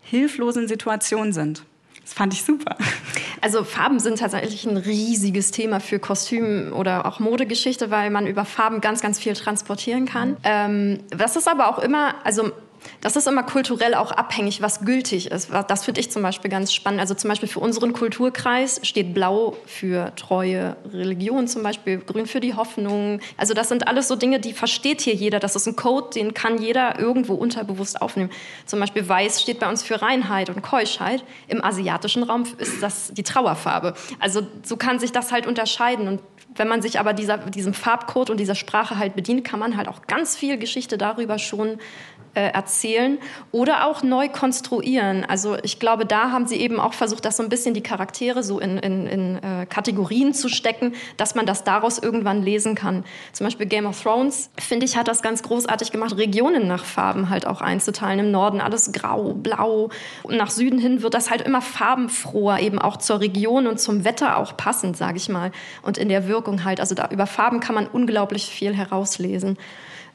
hilflosen 0.00 0.68
Situation 0.68 1.32
sind. 1.32 1.62
Das 2.02 2.12
fand 2.12 2.34
ich 2.34 2.42
super. 2.42 2.76
Also 3.42 3.64
Farben 3.64 3.98
sind 3.98 4.20
tatsächlich 4.20 4.64
ein 4.66 4.76
riesiges 4.76 5.50
Thema 5.50 5.80
für 5.80 5.98
Kostüm 5.98 6.72
oder 6.72 7.06
auch 7.06 7.18
Modegeschichte, 7.18 7.90
weil 7.90 8.08
man 8.10 8.28
über 8.28 8.44
Farben 8.44 8.80
ganz, 8.80 9.00
ganz 9.00 9.18
viel 9.18 9.34
transportieren 9.34 10.06
kann. 10.06 10.36
Ähm, 10.44 11.00
das 11.10 11.34
ist 11.34 11.48
aber 11.48 11.68
auch 11.68 11.80
immer, 11.80 12.14
also 12.24 12.52
das 13.00 13.16
ist 13.16 13.26
immer 13.26 13.42
kulturell 13.42 13.94
auch 13.94 14.12
abhängig, 14.12 14.62
was 14.62 14.84
gültig 14.84 15.30
ist. 15.30 15.50
Das 15.68 15.84
finde 15.84 16.00
ich 16.00 16.10
zum 16.10 16.22
Beispiel 16.22 16.50
ganz 16.50 16.72
spannend. 16.72 17.00
Also 17.00 17.14
zum 17.14 17.28
Beispiel 17.30 17.48
für 17.48 17.60
unseren 17.60 17.92
Kulturkreis 17.92 18.80
steht 18.82 19.14
Blau 19.14 19.56
für 19.66 20.14
treue 20.14 20.76
Religion, 20.92 21.48
zum 21.48 21.62
Beispiel 21.62 21.98
Grün 21.98 22.26
für 22.26 22.40
die 22.40 22.54
Hoffnung. 22.54 23.20
Also 23.36 23.54
das 23.54 23.68
sind 23.68 23.88
alles 23.88 24.08
so 24.08 24.16
Dinge, 24.16 24.40
die 24.40 24.52
versteht 24.52 25.00
hier 25.00 25.14
jeder. 25.14 25.40
Das 25.40 25.56
ist 25.56 25.66
ein 25.66 25.76
Code, 25.76 26.10
den 26.14 26.34
kann 26.34 26.62
jeder 26.62 26.98
irgendwo 26.98 27.34
unterbewusst 27.34 28.00
aufnehmen. 28.00 28.30
Zum 28.66 28.78
Beispiel 28.78 29.08
Weiß 29.08 29.42
steht 29.42 29.58
bei 29.58 29.68
uns 29.68 29.82
für 29.82 30.00
Reinheit 30.00 30.48
und 30.50 30.62
Keuschheit. 30.62 31.24
Im 31.48 31.64
asiatischen 31.64 32.22
Raum 32.22 32.44
ist 32.58 32.82
das 32.82 33.12
die 33.12 33.22
Trauerfarbe. 33.22 33.94
Also 34.20 34.46
so 34.62 34.76
kann 34.76 34.98
sich 34.98 35.12
das 35.12 35.32
halt 35.32 35.46
unterscheiden. 35.46 36.08
Und 36.08 36.20
wenn 36.54 36.68
man 36.68 36.82
sich 36.82 37.00
aber 37.00 37.12
dieser, 37.12 37.38
diesem 37.38 37.74
Farbcode 37.74 38.30
und 38.30 38.38
dieser 38.38 38.54
Sprache 38.54 38.98
halt 38.98 39.16
bedient, 39.16 39.44
kann 39.44 39.58
man 39.58 39.76
halt 39.76 39.88
auch 39.88 40.02
ganz 40.06 40.36
viel 40.36 40.58
Geschichte 40.58 40.98
darüber 40.98 41.38
schon 41.38 41.78
äh, 42.34 42.50
erzählen 42.52 43.18
oder 43.50 43.86
auch 43.86 44.02
neu 44.02 44.28
konstruieren. 44.28 45.24
Also 45.24 45.56
ich 45.62 45.78
glaube, 45.78 46.06
da 46.06 46.30
haben 46.30 46.46
sie 46.46 46.56
eben 46.56 46.80
auch 46.80 46.94
versucht, 46.94 47.24
das 47.24 47.36
so 47.36 47.42
ein 47.42 47.48
bisschen 47.48 47.74
die 47.74 47.82
Charaktere 47.82 48.42
so 48.42 48.58
in, 48.58 48.78
in, 48.78 49.06
in 49.06 49.36
äh, 49.42 49.66
Kategorien 49.66 50.32
zu 50.32 50.48
stecken, 50.48 50.94
dass 51.16 51.34
man 51.34 51.46
das 51.46 51.64
daraus 51.64 51.98
irgendwann 51.98 52.42
lesen 52.42 52.74
kann. 52.74 53.04
Zum 53.32 53.46
Beispiel 53.46 53.66
Game 53.66 53.86
of 53.86 54.00
Thrones, 54.02 54.50
finde 54.58 54.86
ich, 54.86 54.96
hat 54.96 55.08
das 55.08 55.22
ganz 55.22 55.42
großartig 55.42 55.92
gemacht, 55.92 56.16
Regionen 56.16 56.66
nach 56.66 56.84
Farben 56.84 57.28
halt 57.28 57.46
auch 57.46 57.60
einzuteilen. 57.60 58.20
Im 58.20 58.30
Norden 58.30 58.60
alles 58.60 58.92
grau, 58.92 59.34
blau. 59.34 59.90
Und 60.22 60.36
nach 60.36 60.50
Süden 60.50 60.78
hin 60.78 61.02
wird 61.02 61.14
das 61.14 61.30
halt 61.30 61.42
immer 61.42 61.60
farbenfroher, 61.60 62.60
eben 62.60 62.78
auch 62.78 62.96
zur 62.96 63.20
Region 63.20 63.66
und 63.66 63.78
zum 63.78 64.04
Wetter 64.04 64.38
auch 64.38 64.56
passend, 64.56 64.96
sage 64.96 65.18
ich 65.18 65.28
mal. 65.28 65.52
Und 65.82 65.98
in 65.98 66.08
der 66.08 66.28
Wirkung 66.28 66.64
halt. 66.64 66.80
Also 66.80 66.94
da, 66.94 67.08
über 67.10 67.26
Farben 67.26 67.60
kann 67.60 67.74
man 67.74 67.86
unglaublich 67.86 68.46
viel 68.46 68.74
herauslesen. 68.74 69.58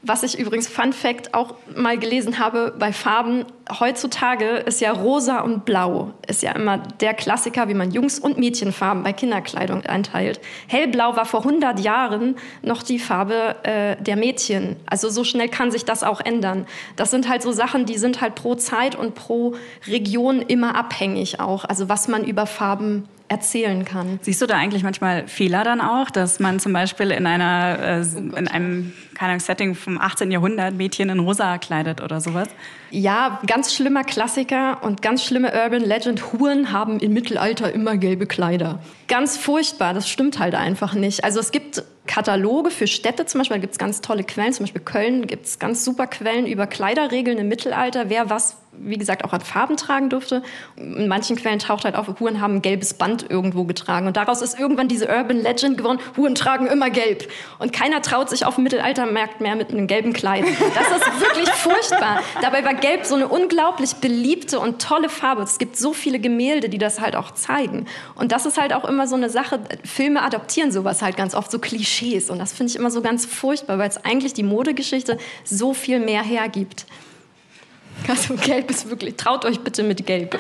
Was 0.04 0.22
ich 0.22 0.38
übrigens, 0.38 0.68
Fun 0.68 0.94
Fact, 0.94 1.34
auch 1.34 1.56
mal 1.76 1.98
gelesen 1.98 2.38
habe 2.38 2.74
bei 2.78 2.94
Farben, 2.94 3.46
heutzutage 3.80 4.46
ist 4.58 4.80
ja 4.80 4.92
rosa 4.92 5.40
und 5.40 5.66
blau, 5.66 6.14
ist 6.28 6.44
ja 6.44 6.52
immer 6.52 6.78
der 6.78 7.16
Klassiker, 7.16 7.68
wie 7.68 7.74
man 7.74 7.90
Jungs- 7.90 8.20
und 8.20 8.38
Mädchenfarben 8.38 9.02
bei 9.02 9.12
Kinderkleidung 9.12 9.84
einteilt. 9.88 10.40
Hellblau 10.68 11.16
war 11.16 11.26
vor 11.26 11.40
100 11.40 11.80
Jahren 11.80 12.36
noch 12.62 12.84
die 12.84 13.00
Farbe 13.00 13.56
äh, 13.64 13.96
der 14.02 14.18
Mädchen. 14.18 14.76
Also 14.86 15.10
so 15.10 15.24
schnell 15.24 15.50
kann 15.50 15.72
sich 15.72 15.84
das 15.84 16.04
auch 16.04 16.22
ändern. 16.22 16.68
Das 16.96 17.10
sind 17.10 17.28
halt 17.28 17.42
so 17.42 17.52
Sachen, 17.52 17.88
die 17.88 17.98
sind 17.98 18.22
halt 18.22 18.36
pro 18.36 18.54
Zeit 18.54 18.96
und 18.96 19.16
pro 19.16 19.56
Region 19.88 20.44
immer 20.44 20.76
abhängig 20.76 21.40
auch. 21.40 21.66
Also 21.66 21.90
was 21.90 22.08
man 22.08 22.24
über 22.24 22.46
Farben 22.46 23.10
erzählen 23.30 23.84
kann. 23.86 24.20
Siehst 24.22 24.42
du 24.42 24.46
da 24.46 24.56
eigentlich 24.56 24.84
manchmal 24.84 25.28
Fehler 25.28 25.64
dann 25.64 25.82
auch, 25.82 26.10
dass 26.10 26.40
man 26.40 26.60
zum 26.60 26.74
Beispiel 26.74 27.12
in 27.12 27.26
einer 27.26 27.80
äh, 27.80 28.06
oh 28.16 28.36
in 28.36 28.48
einem 28.48 28.94
keine 29.16 29.40
Setting 29.40 29.76
vom 29.76 30.00
18. 30.00 30.32
Jahrhundert 30.32 30.76
Mädchen 30.76 31.10
in 31.10 31.20
rosa 31.20 31.58
kleidet 31.58 32.02
oder 32.02 32.22
sowas? 32.22 32.48
Ja, 32.92 33.40
ganz 33.48 33.74
schlimmer 33.74 34.04
Klassiker 34.04 34.84
und 34.84 35.02
ganz 35.02 35.24
schlimme 35.24 35.52
Urban 35.54 35.82
Legend. 35.82 36.34
Huren 36.34 36.72
haben 36.72 37.00
im 37.00 37.14
Mittelalter 37.14 37.74
immer 37.74 37.98
gelbe 37.98 38.28
Kleider. 38.28 38.80
Ganz 39.08 39.36
furchtbar, 39.38 39.94
das 39.94 40.08
stimmt 40.08 40.40
halt 40.40 40.56
einfach 40.56 40.94
nicht. 40.94 41.24
Also 41.24 41.40
es 41.40 41.52
gibt 41.52 41.84
Kataloge 42.08 42.72
für 42.72 42.88
Städte 42.88 43.26
zum 43.26 43.40
Beispiel, 43.40 43.58
da 43.58 43.62
gibt 43.62 43.74
es 43.74 43.80
ganz 43.80 44.02
tolle 44.02 44.24
Quellen, 44.24 44.54
zum 44.54 44.66
Beispiel 44.66 44.82
Köln 44.82 45.28
gibt 45.28 45.46
es 45.46 45.60
ganz 45.60 45.86
super 45.86 46.08
Quellen 46.08 46.48
über 46.48 46.68
Kleiderregeln 46.68 47.38
im 47.38 47.48
Mittelalter, 47.48 48.10
wer 48.10 48.30
was 48.30 48.58
wie 48.80 48.98
gesagt, 48.98 49.24
auch 49.24 49.34
an 49.34 49.42
Farben 49.42 49.78
tragen 49.78 50.10
durfte. 50.10 50.44
In 50.76 51.08
manchen 51.08 51.36
Quellen 51.36 51.60
taucht 51.60 51.86
halt 51.86 51.96
auf, 51.96 52.08
Huren 52.20 52.42
haben 52.42 52.56
ein 52.56 52.62
gelbes 52.62 52.94
Band 52.94 53.30
irgendwo 53.30 53.64
getragen. 53.64 54.08
Und 54.08 54.18
daraus 54.18 54.42
ist 54.42 54.60
irgendwann 54.60 54.88
diese 54.88 55.08
Urban 55.08 55.38
Legend 55.38 55.78
geworden, 55.78 56.00
Huren 56.16 56.36
tragen 56.36 56.68
immer 56.68 56.90
gelb. 56.90 57.30
Und 57.60 57.74
keiner 57.74 58.02
traut 58.02 58.30
sich 58.30 58.46
auf 58.46 58.56
dem 58.56 58.64
Mittelaltermarkt 58.64 59.42
mehr 59.42 59.56
mit 59.56 59.72
einem 59.72 59.88
gelben 59.88 60.14
Kleid. 60.14 60.46
Das 60.76 60.88
ist 60.98 61.22
wirklich 61.22 61.50
furchtbar. 61.56 62.22
Dabei 62.42 62.64
war 62.64 62.74
gelb 62.74 63.06
so 63.06 63.16
eine 63.16 63.28
unglaublich 63.28 63.96
beliebte 63.96 64.60
und 64.60 64.82
tolle 64.82 65.10
Farbe. 65.10 65.44
Es 65.44 65.58
gibt 65.58 65.78
so 65.78 65.94
viele 65.94 66.20
Gemälde, 66.20 66.70
die 66.70 66.78
das 66.78 67.00
halt 67.00 67.16
auch 67.16 67.32
zeigen. 67.32 67.86
Und 68.16 68.32
das 68.32 68.46
ist 68.46 68.60
halt 68.60 68.74
auch 68.74 68.86
immer 68.86 69.08
so 69.08 69.16
eine 69.16 69.30
Sache, 69.30 69.60
Filme 69.84 70.22
adoptieren 70.22 70.72
sowas 70.72 71.02
halt 71.02 71.18
ganz 71.18 71.36
oft, 71.36 71.52
so 71.52 71.60
Klischees. 71.98 72.30
Und 72.30 72.40
das 72.40 72.54
finde 72.54 72.72
ich 72.72 72.76
immer 72.78 72.92
so 72.92 73.02
ganz 73.02 73.26
furchtbar, 73.26 73.78
weil 73.78 73.90
es 73.90 73.98
eigentlich 74.04 74.34
die 74.34 74.44
Modegeschichte 74.44 75.18
so 75.44 75.74
viel 75.74 76.00
mehr 76.00 76.24
hergibt. 76.24 76.86
Also 78.08 78.36
gelb 78.36 78.70
ist 78.70 78.90
wirklich, 78.90 79.16
traut 79.16 79.44
euch 79.44 79.60
bitte 79.62 79.84
mit 79.84 80.06
gelb. 80.06 80.40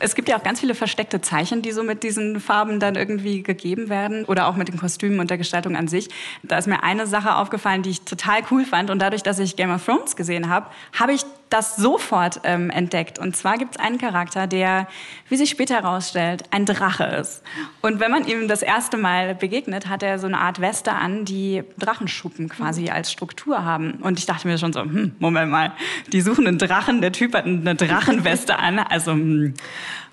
Es 0.00 0.14
gibt 0.14 0.28
ja 0.28 0.36
auch 0.36 0.42
ganz 0.42 0.60
viele 0.60 0.74
versteckte 0.74 1.22
Zeichen, 1.22 1.62
die 1.62 1.72
so 1.72 1.82
mit 1.82 2.02
diesen 2.02 2.38
Farben 2.38 2.80
dann 2.80 2.94
irgendwie 2.94 3.42
gegeben 3.42 3.88
werden 3.88 4.26
oder 4.26 4.48
auch 4.48 4.56
mit 4.56 4.68
den 4.68 4.76
Kostümen 4.76 5.20
und 5.20 5.30
der 5.30 5.38
Gestaltung 5.38 5.76
an 5.76 5.88
sich. 5.88 6.10
Da 6.42 6.58
ist 6.58 6.66
mir 6.66 6.82
eine 6.82 7.06
Sache 7.06 7.36
aufgefallen, 7.36 7.82
die 7.82 7.90
ich 7.90 8.02
total 8.02 8.42
cool 8.50 8.66
fand 8.66 8.90
und 8.90 8.98
dadurch, 8.98 9.22
dass 9.22 9.38
ich 9.38 9.56
Game 9.56 9.72
of 9.72 9.82
Thrones 9.82 10.16
gesehen 10.16 10.50
habe, 10.50 10.66
habe 10.92 11.14
ich 11.14 11.22
das 11.50 11.76
sofort 11.76 12.40
ähm, 12.44 12.70
entdeckt. 12.70 13.18
Und 13.18 13.36
zwar 13.36 13.58
gibt 13.58 13.76
es 13.76 13.80
einen 13.80 13.98
Charakter, 13.98 14.46
der, 14.46 14.88
wie 15.28 15.36
sich 15.36 15.50
später 15.50 15.74
herausstellt, 15.74 16.44
ein 16.50 16.66
Drache 16.66 17.04
ist. 17.04 17.42
Und 17.80 18.00
wenn 18.00 18.10
man 18.10 18.26
ihm 18.26 18.48
das 18.48 18.62
erste 18.62 18.96
Mal 18.96 19.34
begegnet, 19.34 19.88
hat 19.88 20.02
er 20.02 20.18
so 20.18 20.26
eine 20.26 20.38
Art 20.38 20.60
Weste 20.60 20.92
an, 20.92 21.24
die 21.24 21.62
Drachenschuppen 21.78 22.48
quasi 22.48 22.90
als 22.90 23.12
Struktur 23.12 23.64
haben. 23.64 23.94
Und 24.02 24.18
ich 24.18 24.26
dachte 24.26 24.48
mir 24.48 24.58
schon 24.58 24.72
so, 24.72 24.80
hm, 24.80 25.16
Moment 25.18 25.50
mal, 25.50 25.72
die 26.12 26.20
suchen 26.20 26.46
einen 26.46 26.58
Drachen, 26.58 27.00
der 27.00 27.12
Typ 27.12 27.34
hat 27.34 27.44
eine 27.44 27.74
Drachenweste 27.74 28.58
an. 28.58 28.78
Also, 28.78 29.12
hm. 29.12 29.54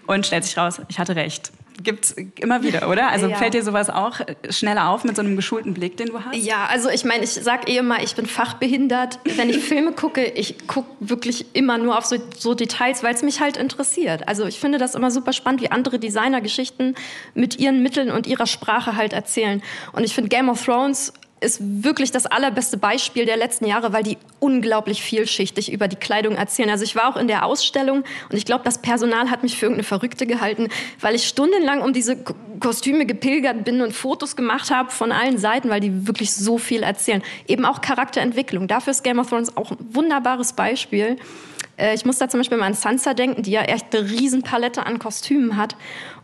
und 0.07 0.25
stellt 0.25 0.45
sich 0.45 0.57
raus, 0.57 0.81
ich 0.89 0.99
hatte 0.99 1.15
recht. 1.15 1.51
Gibt's 1.83 2.15
immer 2.39 2.63
wieder, 2.63 2.89
oder? 2.89 3.09
Also 3.09 3.27
Ja. 3.27 3.37
fällt 3.37 3.53
dir 3.53 3.63
sowas 3.63 3.89
auch 3.89 4.19
schneller 4.49 4.89
auf 4.89 5.03
mit 5.03 5.15
so 5.15 5.21
einem 5.21 5.35
geschulten 5.35 5.73
Blick, 5.73 5.97
den 5.97 6.07
du 6.07 6.19
hast? 6.23 6.35
Ja, 6.35 6.65
also 6.69 6.89
ich 6.89 7.05
meine, 7.05 7.23
ich 7.23 7.31
sag 7.31 7.69
eh 7.69 7.77
immer, 7.77 8.01
ich 8.03 8.15
bin 8.15 8.25
fachbehindert. 8.25 9.19
Wenn 9.35 9.49
ich 9.49 9.59
Filme 9.59 9.91
gucke, 9.93 10.23
ich 10.25 10.67
gucke 10.67 10.89
wirklich 10.99 11.45
immer 11.53 11.77
nur 11.77 11.97
auf 11.97 12.05
so, 12.05 12.17
so 12.37 12.53
Details, 12.53 13.03
weil 13.03 13.13
es 13.15 13.23
mich 13.23 13.39
halt 13.41 13.57
interessiert. 13.57 14.27
Also 14.27 14.45
ich 14.45 14.59
finde 14.59 14.77
das 14.77 14.95
immer 14.95 15.11
super 15.11 15.33
spannend, 15.33 15.61
wie 15.61 15.71
andere 15.71 15.99
Designer 15.99 16.41
Geschichten 16.41 16.95
mit 17.33 17.59
ihren 17.59 17.81
Mitteln 17.83 18.11
und 18.11 18.27
ihrer 18.27 18.47
Sprache 18.47 18.95
halt 18.95 19.13
erzählen. 19.13 19.61
Und 19.93 20.03
ich 20.03 20.13
finde 20.13 20.29
Game 20.29 20.49
of 20.49 20.63
Thrones 20.63 21.13
ist 21.41 21.59
wirklich 21.59 22.11
das 22.11 22.27
allerbeste 22.27 22.77
Beispiel 22.77 23.25
der 23.25 23.35
letzten 23.35 23.65
Jahre, 23.65 23.93
weil 23.93 24.03
die 24.03 24.17
unglaublich 24.39 25.01
vielschichtig 25.01 25.71
über 25.71 25.87
die 25.87 25.95
Kleidung 25.95 26.35
erzählen. 26.35 26.69
Also 26.69 26.83
ich 26.83 26.95
war 26.95 27.09
auch 27.09 27.17
in 27.17 27.27
der 27.27 27.45
Ausstellung 27.45 28.03
und 28.29 28.37
ich 28.37 28.45
glaube, 28.45 28.63
das 28.63 28.77
Personal 28.77 29.31
hat 29.31 29.41
mich 29.41 29.57
für 29.57 29.65
irgendeine 29.65 29.83
Verrückte 29.83 30.27
gehalten, 30.27 30.69
weil 30.99 31.15
ich 31.15 31.27
stundenlang 31.27 31.81
um 31.81 31.93
diese 31.93 32.23
Kostüme 32.59 33.07
gepilgert 33.07 33.65
bin 33.65 33.81
und 33.81 33.91
Fotos 33.91 34.35
gemacht 34.35 34.69
habe 34.69 34.91
von 34.91 35.11
allen 35.11 35.39
Seiten, 35.39 35.69
weil 35.69 35.79
die 35.79 36.07
wirklich 36.07 36.31
so 36.31 36.59
viel 36.59 36.83
erzählen. 36.83 37.23
Eben 37.47 37.65
auch 37.65 37.81
Charakterentwicklung. 37.81 38.67
Dafür 38.67 38.91
ist 38.91 39.03
Game 39.03 39.17
of 39.17 39.29
Thrones 39.29 39.57
auch 39.57 39.71
ein 39.71 39.77
wunderbares 39.79 40.53
Beispiel. 40.53 41.17
Äh, 41.77 41.95
Ich 41.95 42.05
muss 42.05 42.19
da 42.19 42.29
zum 42.29 42.39
Beispiel 42.39 42.59
mal 42.59 42.67
an 42.67 42.75
Sansa 42.75 43.15
denken, 43.15 43.41
die 43.41 43.51
ja 43.51 43.63
echt 43.63 43.95
eine 43.95 44.09
Riesenpalette 44.09 44.85
an 44.85 44.99
Kostümen 44.99 45.57
hat. 45.57 45.75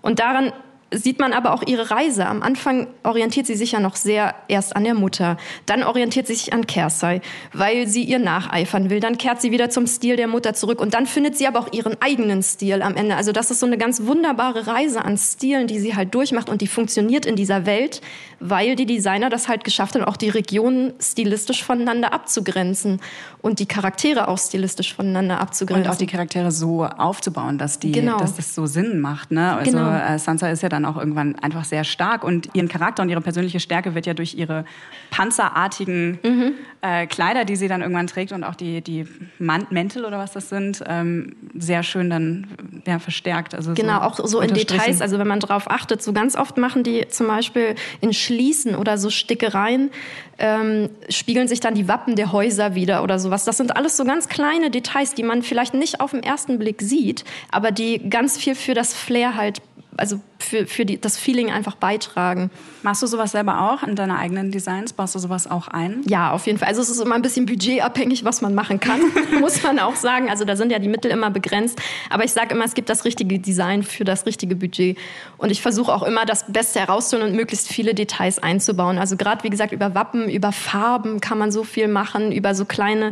Und 0.03 0.19
daran 0.19 0.53
sieht 0.91 1.19
man 1.19 1.33
aber 1.33 1.53
auch 1.53 1.63
ihre 1.67 1.91
Reise. 1.91 2.25
Am 2.25 2.41
Anfang 2.41 2.87
orientiert 3.03 3.45
sie 3.45 3.55
sich 3.55 3.73
ja 3.73 3.79
noch 3.81 3.95
sehr 3.97 4.33
erst 4.47 4.75
an 4.75 4.85
der 4.85 4.93
Mutter. 4.93 5.35
Dann 5.65 5.83
orientiert 5.83 6.27
sie 6.27 6.35
sich 6.35 6.53
an 6.53 6.65
Kersai, 6.65 7.19
weil 7.51 7.87
sie 7.87 8.03
ihr 8.03 8.19
nacheifern 8.19 8.89
will. 8.89 9.01
Dann 9.01 9.17
kehrt 9.17 9.41
sie 9.41 9.51
wieder 9.51 9.69
zum 9.69 9.85
Stil 9.85 10.15
der 10.15 10.27
Mutter 10.27 10.53
zurück. 10.53 10.79
Und 10.79 10.93
dann 10.93 11.05
findet 11.05 11.37
sie 11.37 11.45
aber 11.45 11.59
auch 11.59 11.73
ihren 11.73 12.01
eigenen 12.01 12.41
Stil 12.41 12.81
am 12.81 12.95
Ende. 12.95 13.15
Also 13.17 13.33
das 13.33 13.51
ist 13.51 13.59
so 13.59 13.65
eine 13.65 13.77
ganz 13.77 14.03
wunderbare 14.03 14.67
Reise 14.67 15.03
an 15.03 15.17
Stilen, 15.17 15.67
die 15.67 15.79
sie 15.79 15.95
halt 15.95 16.13
durchmacht. 16.15 16.47
Und 16.49 16.61
die 16.61 16.67
funktioniert 16.67 17.25
in 17.25 17.35
dieser 17.35 17.65
Welt, 17.65 18.01
weil 18.39 18.75
die 18.77 18.85
Designer 18.85 19.29
das 19.29 19.49
halt 19.49 19.65
geschafft 19.65 19.95
haben, 19.95 20.05
auch 20.05 20.17
die 20.17 20.29
Regionen 20.29 20.93
stilistisch 21.01 21.63
voneinander 21.65 22.13
abzugrenzen. 22.13 23.01
Und 23.41 23.59
die 23.59 23.65
Charaktere 23.65 24.27
auch 24.29 24.37
stilistisch 24.37 24.93
voneinander 24.95 25.39
abzugrenzen. 25.41 25.85
Und 25.85 25.91
auch 25.93 25.97
die 25.97 26.07
Charaktere 26.07 26.51
so 26.51 26.85
aufzubauen, 26.85 27.57
dass, 27.57 27.79
die, 27.79 27.91
Genau. 27.91 28.17
dass 28.19 28.35
das 28.35 28.55
so 28.55 28.65
Sinn 28.65 28.99
macht. 29.01 29.31
Ne? 29.31 29.55
Also 29.55 29.71
Genau. 29.71 29.89
äh, 29.91 30.17
Sansa 30.17 30.49
ist 30.49 30.63
ja 30.63 30.69
dann 30.69 30.76
auch 30.85 30.97
irgendwann 30.97 31.35
einfach 31.39 31.63
sehr 31.63 31.83
stark 31.83 32.23
und 32.23 32.49
ihren 32.53 32.67
Charakter 32.67 33.03
und 33.03 33.09
ihre 33.09 33.21
persönliche 33.21 33.59
Stärke 33.59 33.95
wird 33.95 34.05
ja 34.05 34.13
durch 34.13 34.35
ihre 34.35 34.65
panzerartigen 35.11 36.19
Mhm. 36.23 36.53
äh, 36.81 37.07
Kleider, 37.07 37.45
die 37.45 37.55
sie 37.55 37.67
dann 37.67 37.81
irgendwann 37.81 38.07
trägt 38.07 38.31
und 38.31 38.43
auch 38.43 38.55
die, 38.55 38.81
die 38.81 39.05
Mäntel 39.39 40.05
oder 40.05 40.17
was 40.17 40.31
das 40.31 40.49
sind, 40.49 40.83
ähm, 40.87 41.35
sehr 41.57 41.83
schön 41.83 42.09
dann 42.09 42.47
ja, 42.85 42.99
verstärkt. 42.99 43.53
Also 43.55 43.73
Genau, 43.73 43.99
auch 44.01 44.19
so 44.23 44.39
in. 44.39 44.53
Details. 44.53 45.01
Also 45.01 45.19
wenn 45.19 45.27
man 45.27 45.39
drauf 45.39 45.69
achtet, 45.69 46.01
so 46.01 46.13
ganz 46.13 46.35
oft 46.35 46.57
machen 46.57 46.83
die 46.83 47.07
zum 47.09 47.27
Beispiel 47.27 47.75
in 48.01 48.13
Schließen 48.13 48.75
oder 48.75 48.97
so 48.97 49.09
Stickereien, 49.09 49.91
ähm, 50.39 50.89
spiegeln 51.09 51.47
sich 51.47 51.59
dann 51.59 51.73
die 51.73 51.87
Wappen 51.87 52.15
der 52.15 52.31
Häuser 52.31 52.75
wieder 52.75 53.03
oder 53.03 53.19
sowas. 53.19 53.43
Das 53.45 53.57
sind 53.57 53.75
alles 53.75 53.97
so 53.97 54.05
ganz 54.05 54.27
kleine 54.29 54.69
Details, 54.69 55.13
die 55.15 55.23
man 55.23 55.41
vielleicht 55.41 55.73
nicht 55.73 55.99
auf 55.99 56.11
den 56.11 56.23
ersten 56.23 56.59
Blick 56.59 56.81
sieht, 56.81 57.23
aber 57.51 57.71
die 57.71 58.09
ganz 58.09 58.37
viel 58.37 58.55
für 58.55 58.73
das 58.73 58.93
Flair 58.93 59.35
halt, 59.35 59.61
also 59.97 60.19
für, 60.39 60.65
für 60.65 60.85
die, 60.85 60.99
das 60.99 61.17
Feeling 61.17 61.51
einfach 61.51 61.75
beitragen. 61.75 62.49
Machst 62.83 63.01
du 63.01 63.07
sowas 63.07 63.31
selber 63.31 63.71
auch 63.71 63.83
in 63.83 63.95
deine 63.95 64.17
eigenen 64.17 64.51
Designs? 64.51 64.93
Baust 64.93 65.15
du 65.15 65.19
sowas 65.19 65.49
auch 65.49 65.67
ein? 65.67 66.03
Ja, 66.07 66.31
auf 66.31 66.45
jeden 66.45 66.59
Fall. 66.59 66.67
Also 66.69 66.81
es 66.81 66.89
ist 66.89 66.99
immer 66.99 67.15
ein 67.15 67.21
bisschen 67.21 67.45
budgetabhängig, 67.45 68.23
was 68.23 68.41
man 68.41 68.55
machen 68.55 68.79
kann, 68.79 69.01
muss 69.39 69.61
man 69.63 69.79
auch 69.79 69.95
sagen. 69.95 70.29
Also 70.29 70.45
da 70.45 70.55
sind 70.55 70.71
ja 70.71 70.79
die 70.79 70.87
Mittel 70.87 71.11
immer 71.11 71.29
begrenzt. 71.29 71.81
Aber 72.09 72.23
ich 72.23 72.31
sage 72.31 72.55
immer, 72.55 72.65
es 72.65 72.75
gibt 72.75 72.89
das 72.89 73.03
richtige 73.05 73.39
Design 73.39 73.83
für 73.83 74.03
das 74.03 74.25
richtige 74.25 74.55
Budget. 74.55 74.97
Und 75.37 75.51
ich 75.51 75.61
versuche 75.61 75.93
auch 75.93 76.03
immer, 76.03 76.25
das 76.25 76.45
Beste 76.47 76.79
herauszuholen 76.79 77.29
und 77.29 77.35
möglichst 77.35 77.67
viele 77.67 77.93
Details 77.93 78.39
einzubauen. 78.39 78.97
Also 78.97 79.17
gerade, 79.17 79.43
wie 79.43 79.49
gesagt, 79.49 79.73
über 79.73 79.95
Wappen, 79.95 80.29
über 80.29 80.51
Farben 80.51 81.19
kann 81.19 81.37
man 81.37 81.51
so 81.51 81.63
viel 81.63 81.87
machen, 81.87 82.31
über 82.31 82.55
so 82.55 82.65
kleine 82.65 83.11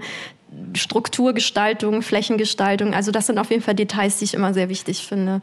Strukturgestaltung, 0.74 2.02
Flächengestaltung. 2.02 2.94
Also 2.94 3.12
das 3.12 3.28
sind 3.28 3.40
auf 3.40 3.50
jeden 3.50 3.62
Fall 3.62 3.76
Details, 3.76 4.20
die 4.20 4.26
ich 4.26 4.34
immer 4.34 4.54
sehr 4.54 4.70
wichtig 4.70 5.06
finde. 5.06 5.42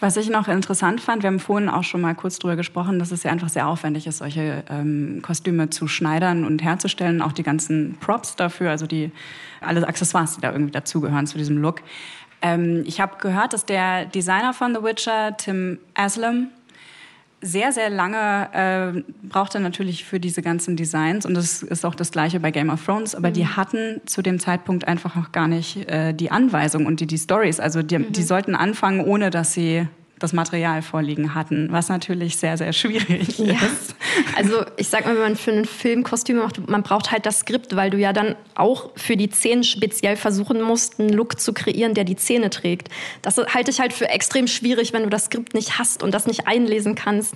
Was 0.00 0.16
ich 0.16 0.30
noch 0.30 0.46
interessant 0.46 1.00
fand, 1.00 1.24
wir 1.24 1.28
haben 1.28 1.40
vorhin 1.40 1.68
auch 1.68 1.82
schon 1.82 2.00
mal 2.00 2.14
kurz 2.14 2.38
drüber 2.38 2.54
gesprochen, 2.54 3.00
dass 3.00 3.10
es 3.10 3.24
ja 3.24 3.32
einfach 3.32 3.48
sehr 3.48 3.66
aufwendig 3.66 4.06
ist, 4.06 4.18
solche 4.18 4.62
ähm, 4.70 5.20
Kostüme 5.22 5.70
zu 5.70 5.88
schneidern 5.88 6.44
und 6.44 6.62
herzustellen, 6.62 7.20
auch 7.20 7.32
die 7.32 7.42
ganzen 7.42 7.96
Props 7.98 8.36
dafür, 8.36 8.70
also 8.70 8.86
die 8.86 9.10
alle 9.60 9.86
Accessoires, 9.86 10.36
die 10.36 10.40
da 10.40 10.52
irgendwie 10.52 10.70
dazugehören 10.70 11.26
zu 11.26 11.36
diesem 11.36 11.58
Look. 11.58 11.82
Ähm, 12.42 12.84
ich 12.86 13.00
habe 13.00 13.16
gehört, 13.18 13.52
dass 13.52 13.64
der 13.64 14.04
Designer 14.04 14.54
von 14.54 14.72
The 14.72 14.84
Witcher, 14.84 15.36
Tim 15.36 15.80
Aslam, 15.94 16.48
sehr, 17.40 17.72
sehr 17.72 17.90
lange 17.90 18.48
äh, 18.52 19.02
brauchte 19.28 19.60
natürlich 19.60 20.04
für 20.04 20.18
diese 20.18 20.42
ganzen 20.42 20.76
Designs. 20.76 21.24
Und 21.24 21.34
das 21.34 21.62
ist 21.62 21.84
auch 21.84 21.94
das 21.94 22.10
gleiche 22.10 22.40
bei 22.40 22.50
Game 22.50 22.70
of 22.70 22.84
Thrones, 22.84 23.14
aber 23.14 23.30
die 23.30 23.46
hatten 23.46 24.00
zu 24.06 24.22
dem 24.22 24.40
Zeitpunkt 24.40 24.88
einfach 24.88 25.14
noch 25.14 25.32
gar 25.32 25.48
nicht 25.48 25.88
äh, 25.88 26.12
die 26.12 26.30
Anweisung 26.30 26.86
und 26.86 27.00
die, 27.00 27.06
die 27.06 27.18
Stories. 27.18 27.60
Also 27.60 27.82
die, 27.82 27.98
die 27.98 28.22
sollten 28.22 28.54
anfangen, 28.54 29.00
ohne 29.00 29.30
dass 29.30 29.52
sie 29.52 29.86
das 30.18 30.32
Material 30.32 30.82
vorliegen 30.82 31.34
hatten, 31.34 31.68
was 31.70 31.88
natürlich 31.88 32.36
sehr, 32.36 32.56
sehr 32.56 32.72
schwierig 32.72 33.38
ist. 33.38 33.94
Also 34.36 34.64
ich 34.76 34.88
sag 34.88 35.04
mal, 35.04 35.14
wenn 35.14 35.22
man 35.22 35.36
für 35.36 35.52
einen 35.52 35.64
Film 35.64 36.02
Kostüme 36.02 36.42
macht, 36.42 36.68
man 36.68 36.82
braucht 36.82 37.10
halt 37.10 37.26
das 37.26 37.40
Skript, 37.40 37.76
weil 37.76 37.90
du 37.90 37.98
ja 37.98 38.12
dann 38.12 38.36
auch 38.54 38.90
für 38.96 39.16
die 39.16 39.30
Szenen 39.30 39.64
speziell 39.64 40.16
versuchen 40.16 40.60
musst, 40.62 40.98
einen 40.98 41.10
Look 41.10 41.40
zu 41.40 41.52
kreieren, 41.52 41.94
der 41.94 42.04
die 42.04 42.16
Szene 42.16 42.50
trägt. 42.50 42.88
Das 43.22 43.36
halte 43.36 43.70
ich 43.70 43.80
halt 43.80 43.92
für 43.92 44.08
extrem 44.08 44.46
schwierig, 44.46 44.92
wenn 44.92 45.02
du 45.02 45.10
das 45.10 45.26
Skript 45.26 45.54
nicht 45.54 45.78
hast 45.78 46.02
und 46.02 46.12
das 46.12 46.26
nicht 46.26 46.46
einlesen 46.46 46.94
kannst. 46.94 47.34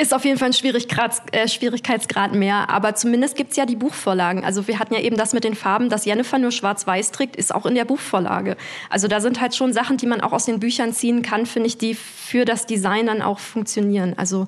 Ist 0.00 0.14
auf 0.14 0.24
jeden 0.24 0.38
Fall 0.38 0.50
ein 0.50 0.52
Schwierigkeitsgrad, 0.52 1.34
äh, 1.34 1.48
Schwierigkeitsgrad 1.48 2.32
mehr, 2.32 2.70
aber 2.70 2.94
zumindest 2.94 3.34
gibt's 3.34 3.56
ja 3.56 3.66
die 3.66 3.74
Buchvorlagen. 3.74 4.44
Also 4.44 4.68
wir 4.68 4.78
hatten 4.78 4.94
ja 4.94 5.00
eben 5.00 5.16
das 5.16 5.32
mit 5.32 5.42
den 5.42 5.56
Farben, 5.56 5.88
dass 5.88 6.04
Jennifer 6.04 6.38
nur 6.38 6.52
schwarz-weiß 6.52 7.10
trägt, 7.10 7.34
ist 7.34 7.52
auch 7.52 7.66
in 7.66 7.74
der 7.74 7.84
Buchvorlage. 7.84 8.56
Also 8.90 9.08
da 9.08 9.20
sind 9.20 9.40
halt 9.40 9.56
schon 9.56 9.72
Sachen, 9.72 9.96
die 9.96 10.06
man 10.06 10.20
auch 10.20 10.30
aus 10.30 10.44
den 10.44 10.60
Büchern 10.60 10.92
ziehen 10.92 11.22
kann, 11.22 11.46
finde 11.46 11.66
ich, 11.66 11.78
die 11.78 11.96
für 11.96 12.44
das 12.44 12.64
Design 12.64 13.06
dann 13.06 13.22
auch 13.22 13.40
funktionieren. 13.40 14.14
Also 14.16 14.46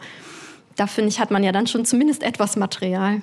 da 0.76 0.86
finde 0.86 1.08
ich, 1.08 1.18
hat 1.18 1.32
man 1.32 1.42
ja 1.42 1.50
dann 1.50 1.66
schon 1.66 1.84
zumindest 1.84 2.22
etwas 2.22 2.54
Material. 2.54 3.22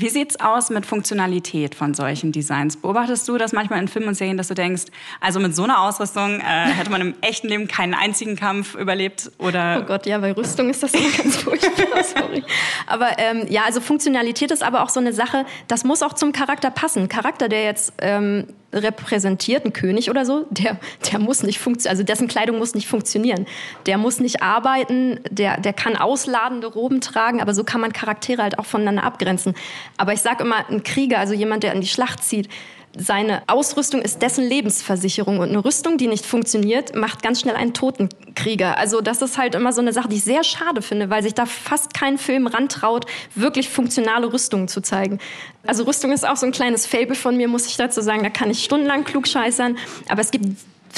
Wie 0.00 0.10
sieht's 0.10 0.38
aus 0.38 0.70
mit 0.70 0.86
Funktionalität 0.86 1.74
von 1.74 1.92
solchen 1.92 2.30
Designs? 2.30 2.76
Beobachtest 2.76 3.26
du 3.26 3.36
das 3.36 3.52
manchmal 3.52 3.80
in 3.80 3.88
Filmen 3.88 4.06
und 4.06 4.14
Serien, 4.14 4.36
dass 4.36 4.46
du 4.46 4.54
denkst, 4.54 4.84
also 5.20 5.40
mit 5.40 5.56
so 5.56 5.64
einer 5.64 5.82
Ausrüstung 5.82 6.38
äh, 6.38 6.42
hätte 6.42 6.88
man 6.88 7.00
im 7.00 7.14
echten 7.20 7.48
Leben 7.48 7.66
keinen 7.66 7.94
einzigen 7.94 8.36
Kampf 8.36 8.76
überlebt? 8.76 9.32
Oder 9.38 9.80
Oh 9.82 9.84
Gott, 9.84 10.06
ja, 10.06 10.18
bei 10.18 10.30
Rüstung 10.30 10.70
ist 10.70 10.84
das 10.84 10.94
immer 10.94 11.10
ganz 11.10 11.38
furchtbar, 11.38 12.04
sorry. 12.04 12.44
Aber 12.86 13.18
ähm, 13.18 13.46
ja, 13.48 13.64
also 13.64 13.80
Funktionalität 13.80 14.52
ist 14.52 14.62
aber 14.62 14.84
auch 14.84 14.88
so 14.88 15.00
eine 15.00 15.12
Sache, 15.12 15.44
das 15.66 15.82
muss 15.82 16.02
auch 16.02 16.12
zum 16.12 16.30
Charakter 16.30 16.70
passen. 16.70 17.08
Charakter, 17.08 17.48
der 17.48 17.64
jetzt 17.64 17.92
ähm, 17.98 18.46
repräsentiert, 18.72 19.64
ein 19.64 19.72
König 19.72 20.10
oder 20.10 20.24
so, 20.24 20.46
der, 20.50 20.78
der 21.10 21.18
muss 21.18 21.42
nicht 21.42 21.58
funktionieren, 21.58 21.90
also 21.90 22.02
dessen 22.04 22.28
Kleidung 22.28 22.58
muss 22.58 22.74
nicht 22.74 22.86
funktionieren. 22.86 23.46
Der 23.86 23.96
muss 23.96 24.20
nicht 24.20 24.42
arbeiten, 24.42 25.20
der, 25.30 25.58
der 25.58 25.72
kann 25.72 25.96
ausladende 25.96 26.66
Roben 26.66 27.00
tragen, 27.00 27.40
aber 27.40 27.54
so 27.54 27.64
kann 27.64 27.80
man 27.80 27.92
Charaktere 27.92 28.42
halt 28.42 28.58
auch 28.58 28.66
voneinander 28.66 29.04
abgrenzen. 29.04 29.54
Aber 29.96 30.12
ich 30.12 30.20
sage 30.20 30.44
immer, 30.44 30.68
ein 30.68 30.82
Krieger, 30.82 31.18
also 31.18 31.34
jemand, 31.34 31.62
der 31.62 31.72
in 31.72 31.80
die 31.80 31.88
Schlacht 31.88 32.22
zieht, 32.22 32.48
seine 32.96 33.42
Ausrüstung 33.46 34.02
ist 34.02 34.22
dessen 34.22 34.44
Lebensversicherung 34.44 35.38
und 35.38 35.50
eine 35.50 35.64
Rüstung, 35.64 35.98
die 35.98 36.08
nicht 36.08 36.24
funktioniert, 36.24 36.94
macht 36.96 37.22
ganz 37.22 37.40
schnell 37.40 37.54
einen 37.54 37.74
toten 37.74 38.08
Krieger. 38.34 38.76
Also 38.76 39.00
das 39.00 39.22
ist 39.22 39.38
halt 39.38 39.54
immer 39.54 39.72
so 39.72 39.80
eine 39.80 39.92
Sache, 39.92 40.08
die 40.08 40.16
ich 40.16 40.24
sehr 40.24 40.42
schade 40.42 40.82
finde, 40.82 41.10
weil 41.10 41.22
sich 41.22 41.34
da 41.34 41.46
fast 41.46 41.94
kein 41.94 42.18
Film 42.18 42.46
rantraut, 42.46 43.06
wirklich 43.34 43.68
funktionale 43.68 44.32
Rüstungen 44.32 44.68
zu 44.68 44.80
zeigen. 44.80 45.18
Also 45.66 45.84
Rüstung 45.84 46.12
ist 46.12 46.26
auch 46.26 46.36
so 46.36 46.46
ein 46.46 46.52
kleines 46.52 46.86
Fable 46.86 47.14
von 47.14 47.36
mir, 47.36 47.46
muss 47.46 47.66
ich 47.66 47.76
dazu 47.76 48.00
sagen. 48.00 48.22
Da 48.22 48.30
kann 48.30 48.50
ich 48.50 48.64
stundenlang 48.64 49.04
klugscheißern, 49.04 49.76
aber 50.08 50.20
es 50.20 50.30
gibt 50.30 50.46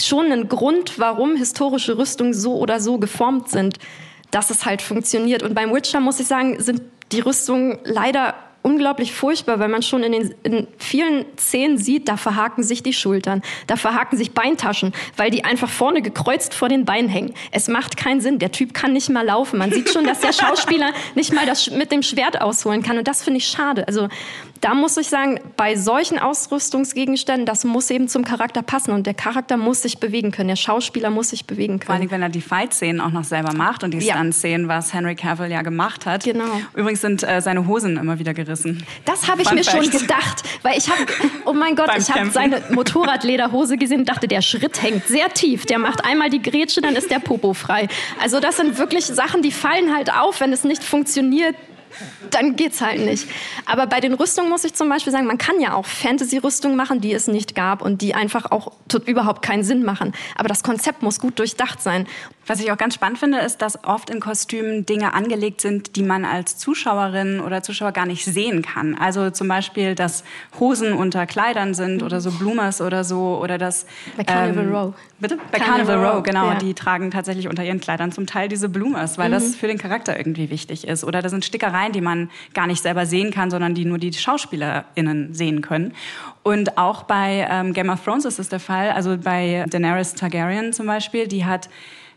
schon 0.00 0.26
einen 0.26 0.48
Grund, 0.48 0.98
warum 0.98 1.36
historische 1.36 1.98
Rüstungen 1.98 2.32
so 2.32 2.56
oder 2.56 2.80
so 2.80 2.98
geformt 2.98 3.50
sind, 3.50 3.78
dass 4.30 4.50
es 4.50 4.64
halt 4.64 4.80
funktioniert. 4.80 5.42
Und 5.42 5.54
beim 5.54 5.74
Witcher 5.74 6.00
muss 6.00 6.20
ich 6.20 6.28
sagen, 6.28 6.60
sind 6.62 6.82
die 7.12 7.20
Rüstungen 7.20 7.78
leider 7.84 8.34
unglaublich 8.62 9.12
furchtbar, 9.12 9.58
weil 9.58 9.68
man 9.68 9.82
schon 9.82 10.02
in 10.02 10.12
den 10.12 10.34
in 10.42 10.66
vielen 10.78 11.24
Szenen 11.38 11.78
sieht, 11.78 12.08
da 12.08 12.16
verhaken 12.16 12.62
sich 12.62 12.82
die 12.82 12.92
Schultern, 12.92 13.42
da 13.66 13.76
verhaken 13.76 14.18
sich 14.18 14.32
Beintaschen, 14.32 14.92
weil 15.16 15.30
die 15.30 15.44
einfach 15.44 15.68
vorne 15.68 16.02
gekreuzt 16.02 16.54
vor 16.54 16.68
den 16.68 16.84
Beinen 16.84 17.08
hängen. 17.08 17.34
Es 17.52 17.68
macht 17.68 17.96
keinen 17.96 18.20
Sinn. 18.20 18.38
Der 18.38 18.52
Typ 18.52 18.74
kann 18.74 18.92
nicht 18.92 19.08
mal 19.08 19.24
laufen. 19.24 19.58
Man 19.58 19.72
sieht 19.72 19.90
schon, 19.90 20.04
dass 20.04 20.20
der 20.20 20.32
Schauspieler 20.40 20.92
nicht 21.14 21.32
mal 21.32 21.46
das 21.46 21.70
mit 21.70 21.90
dem 21.92 22.02
Schwert 22.02 22.40
ausholen 22.40 22.82
kann. 22.82 22.98
Und 22.98 23.08
das 23.08 23.22
finde 23.22 23.38
ich 23.38 23.46
schade. 23.46 23.86
Also 23.86 24.08
da 24.60 24.74
muss 24.74 24.96
ich 24.98 25.08
sagen, 25.08 25.40
bei 25.56 25.74
solchen 25.74 26.18
Ausrüstungsgegenständen, 26.18 27.46
das 27.46 27.64
muss 27.64 27.88
eben 27.90 28.08
zum 28.08 28.24
Charakter 28.24 28.62
passen 28.62 28.92
und 28.92 29.06
der 29.06 29.14
Charakter 29.14 29.56
muss 29.56 29.82
sich 29.82 29.98
bewegen 29.98 30.30
können, 30.32 30.48
der 30.48 30.56
Schauspieler 30.56 31.08
muss 31.08 31.30
sich 31.30 31.46
bewegen 31.46 31.78
können. 31.80 31.86
Vor 31.86 31.94
allem, 31.94 32.10
wenn 32.10 32.22
er 32.22 32.28
die 32.28 32.42
Fight-Szenen 32.42 33.00
auch 33.00 33.10
noch 33.10 33.24
selber 33.24 33.54
macht 33.54 33.84
und 33.84 33.92
die 33.92 33.98
Ja. 33.98 34.14
Stunt-Szenen, 34.14 34.68
was 34.68 34.92
Henry 34.92 35.14
Cavill 35.14 35.50
ja 35.50 35.62
gemacht 35.62 36.04
hat. 36.04 36.24
Genau. 36.24 36.44
Übrigens 36.74 37.00
sind 37.00 37.22
äh, 37.22 37.40
seine 37.40 37.66
Hosen 37.66 37.96
immer 37.96 38.18
wieder 38.18 38.34
gerissen. 38.34 38.84
Das 39.06 39.28
habe 39.28 39.42
ich 39.42 39.48
Fun 39.48 39.56
mir 39.56 39.64
schon 39.64 39.82
Fact. 39.82 39.98
gedacht, 39.98 40.42
weil 40.62 40.76
ich 40.76 40.88
habe, 40.90 41.00
oh 41.46 41.52
mein 41.54 41.74
Gott, 41.74 41.90
ich 41.96 42.10
habe 42.10 42.30
seine 42.30 42.62
Motorradlederhose 42.70 43.78
gesehen 43.78 44.00
und 44.00 44.08
dachte, 44.08 44.28
der 44.28 44.42
Schritt 44.42 44.82
hängt 44.82 45.06
sehr 45.06 45.28
tief. 45.32 45.64
Der 45.66 45.78
macht 45.78 46.04
einmal 46.04 46.28
die 46.28 46.42
Grätsche, 46.42 46.80
dann 46.82 46.96
ist 46.96 47.10
der 47.10 47.18
Popo 47.18 47.54
frei. 47.54 47.88
Also 48.20 48.40
das 48.40 48.58
sind 48.58 48.78
wirklich 48.78 49.06
Sachen, 49.06 49.40
die 49.42 49.52
fallen 49.52 49.94
halt 49.94 50.12
auf, 50.12 50.40
wenn 50.40 50.52
es 50.52 50.64
nicht 50.64 50.84
funktioniert. 50.84 51.54
Dann 52.30 52.56
geht's 52.56 52.80
halt 52.80 53.00
nicht. 53.00 53.28
Aber 53.66 53.86
bei 53.86 54.00
den 54.00 54.14
Rüstungen 54.14 54.50
muss 54.50 54.64
ich 54.64 54.74
zum 54.74 54.88
Beispiel 54.88 55.12
sagen, 55.12 55.26
man 55.26 55.38
kann 55.38 55.60
ja 55.60 55.74
auch 55.74 55.86
Fantasy-Rüstungen 55.86 56.76
machen, 56.76 57.00
die 57.00 57.12
es 57.12 57.26
nicht 57.26 57.54
gab 57.54 57.82
und 57.82 58.02
die 58.02 58.14
einfach 58.14 58.50
auch 58.50 58.72
überhaupt 59.06 59.42
keinen 59.42 59.64
Sinn 59.64 59.84
machen. 59.84 60.12
Aber 60.36 60.48
das 60.48 60.62
Konzept 60.62 61.02
muss 61.02 61.20
gut 61.20 61.38
durchdacht 61.38 61.82
sein. 61.82 62.06
Was 62.46 62.58
ich 62.58 62.72
auch 62.72 62.78
ganz 62.78 62.94
spannend 62.94 63.18
finde, 63.18 63.38
ist, 63.38 63.58
dass 63.62 63.84
oft 63.84 64.10
in 64.10 64.18
Kostümen 64.18 64.84
Dinge 64.84 65.14
angelegt 65.14 65.60
sind, 65.60 65.94
die 65.94 66.02
man 66.02 66.24
als 66.24 66.56
Zuschauerin 66.58 67.38
oder 67.40 67.62
Zuschauer 67.62 67.92
gar 67.92 68.06
nicht 68.06 68.24
sehen 68.24 68.62
kann. 68.62 68.96
Also 68.98 69.30
zum 69.30 69.46
Beispiel, 69.46 69.94
dass 69.94 70.24
Hosen 70.58 70.92
unter 70.94 71.26
Kleidern 71.26 71.74
sind 71.74 72.02
oder 72.02 72.20
so 72.20 72.30
Bloomers 72.32 72.80
oder 72.80 73.04
so 73.04 73.38
oder 73.40 73.56
dass 73.58 73.86
Bei 74.16 74.24
Carnival 74.24 74.68
Row. 74.74 74.94
Bitte? 75.20 75.38
Bei 75.52 75.58
Carnival 75.58 75.86
Carnival, 75.86 76.06
Row, 76.08 76.16
Row, 76.16 76.22
genau. 76.24 76.46
ja. 76.50 76.54
Die 76.58 76.74
tragen 76.74 77.10
tatsächlich 77.10 77.46
unter 77.46 77.62
ihren 77.62 77.78
Kleidern 77.80 78.10
zum 78.10 78.26
Teil 78.26 78.48
diese 78.48 78.68
Bloomers, 78.68 79.16
weil 79.18 79.28
Mhm. 79.28 79.32
das 79.34 79.54
für 79.54 79.68
den 79.68 79.78
Charakter 79.78 80.16
irgendwie 80.16 80.50
wichtig 80.50 80.88
ist. 80.88 81.04
Oder 81.04 81.22
da 81.22 81.28
sind 81.28 81.44
Stickereien, 81.44 81.92
die 81.92 82.00
man 82.00 82.30
gar 82.54 82.66
nicht 82.66 82.82
selber 82.82 83.06
sehen 83.06 83.30
kann, 83.32 83.50
sondern 83.50 83.74
die 83.74 83.84
nur 83.84 83.98
die 83.98 84.12
SchauspielerInnen 84.12 85.34
sehen 85.34 85.60
können. 85.62 85.94
Und 86.42 86.78
auch 86.78 87.02
bei 87.04 87.46
ähm, 87.50 87.74
Game 87.74 87.90
of 87.90 88.02
Thrones 88.02 88.24
ist 88.24 88.38
es 88.38 88.48
der 88.48 88.60
Fall. 88.60 88.90
Also 88.90 89.16
bei 89.18 89.64
Daenerys 89.68 90.14
Targaryen 90.14 90.72
zum 90.72 90.86
Beispiel, 90.86 91.28
die 91.28 91.44
hat 91.44 91.68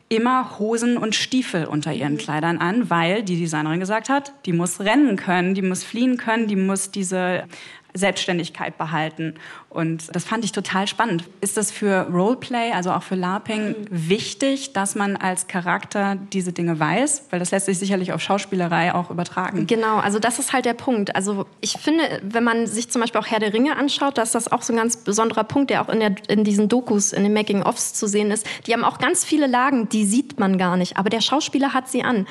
immer 0.09 0.59
Hosen 0.59 0.97
und 0.97 1.15
Stiefel 1.15 1.65
unter 1.65 1.93
ihren 1.93 2.17
Kleidern 2.17 2.57
an, 2.57 2.89
weil 2.89 3.23
die 3.23 3.37
Designerin 3.37 3.79
gesagt 3.79 4.09
hat, 4.09 4.33
die 4.45 4.53
muss 4.53 4.79
rennen 4.79 5.15
können, 5.15 5.53
die 5.53 5.61
muss 5.61 5.83
fliehen 5.83 6.17
können, 6.17 6.47
die 6.47 6.55
muss 6.55 6.91
diese 6.91 7.45
Selbstständigkeit 7.93 8.77
behalten. 8.77 9.35
Und 9.69 10.15
das 10.15 10.23
fand 10.23 10.45
ich 10.45 10.51
total 10.51 10.87
spannend. 10.87 11.23
Ist 11.41 11.57
das 11.57 11.71
für 11.71 12.07
Roleplay, 12.11 12.71
also 12.71 12.91
auch 12.91 13.03
für 13.03 13.15
LARPing, 13.15 13.75
wichtig, 13.89 14.73
dass 14.73 14.95
man 14.95 15.15
als 15.15 15.47
Charakter 15.47 16.15
diese 16.15 16.53
Dinge 16.53 16.79
weiß? 16.79 17.27
Weil 17.29 17.39
das 17.39 17.51
lässt 17.51 17.65
sich 17.65 17.79
sicherlich 17.79 18.13
auf 18.13 18.21
Schauspielerei 18.21 18.93
auch 18.93 19.09
übertragen. 19.09 19.67
Genau, 19.67 19.97
also 19.97 20.19
das 20.19 20.39
ist 20.39 20.53
halt 20.53 20.65
der 20.65 20.73
Punkt. 20.73 21.15
Also 21.15 21.45
ich 21.61 21.73
finde, 21.73 22.03
wenn 22.23 22.43
man 22.43 22.67
sich 22.67 22.89
zum 22.89 23.01
Beispiel 23.01 23.21
auch 23.21 23.27
Herr 23.27 23.39
der 23.39 23.53
Ringe 23.53 23.75
anschaut, 23.75 24.17
dass 24.17 24.31
das 24.31 24.51
auch 24.51 24.61
so 24.61 24.73
ein 24.73 24.77
ganz 24.77 24.97
besonderer 24.97 25.43
Punkt, 25.43 25.69
der 25.69 25.81
auch 25.81 25.89
in, 25.89 25.99
der, 25.99 26.15
in 26.29 26.43
diesen 26.43 26.69
Dokus, 26.69 27.13
in 27.13 27.23
den 27.23 27.33
Making-ofs 27.33 27.93
zu 27.93 28.07
sehen 28.07 28.31
ist. 28.31 28.45
Die 28.67 28.73
haben 28.73 28.83
auch 28.83 28.99
ganz 28.99 29.23
viele 29.23 29.47
Lagen, 29.47 29.89
die 29.89 30.05
sieht 30.05 30.39
man 30.39 30.57
gar 30.57 30.77
nicht, 30.77 30.97
aber 30.97 31.09
der 31.09 31.21
Schauspieler 31.21 31.73
hat 31.73 31.89
sie 31.89 32.03
an. 32.03 32.25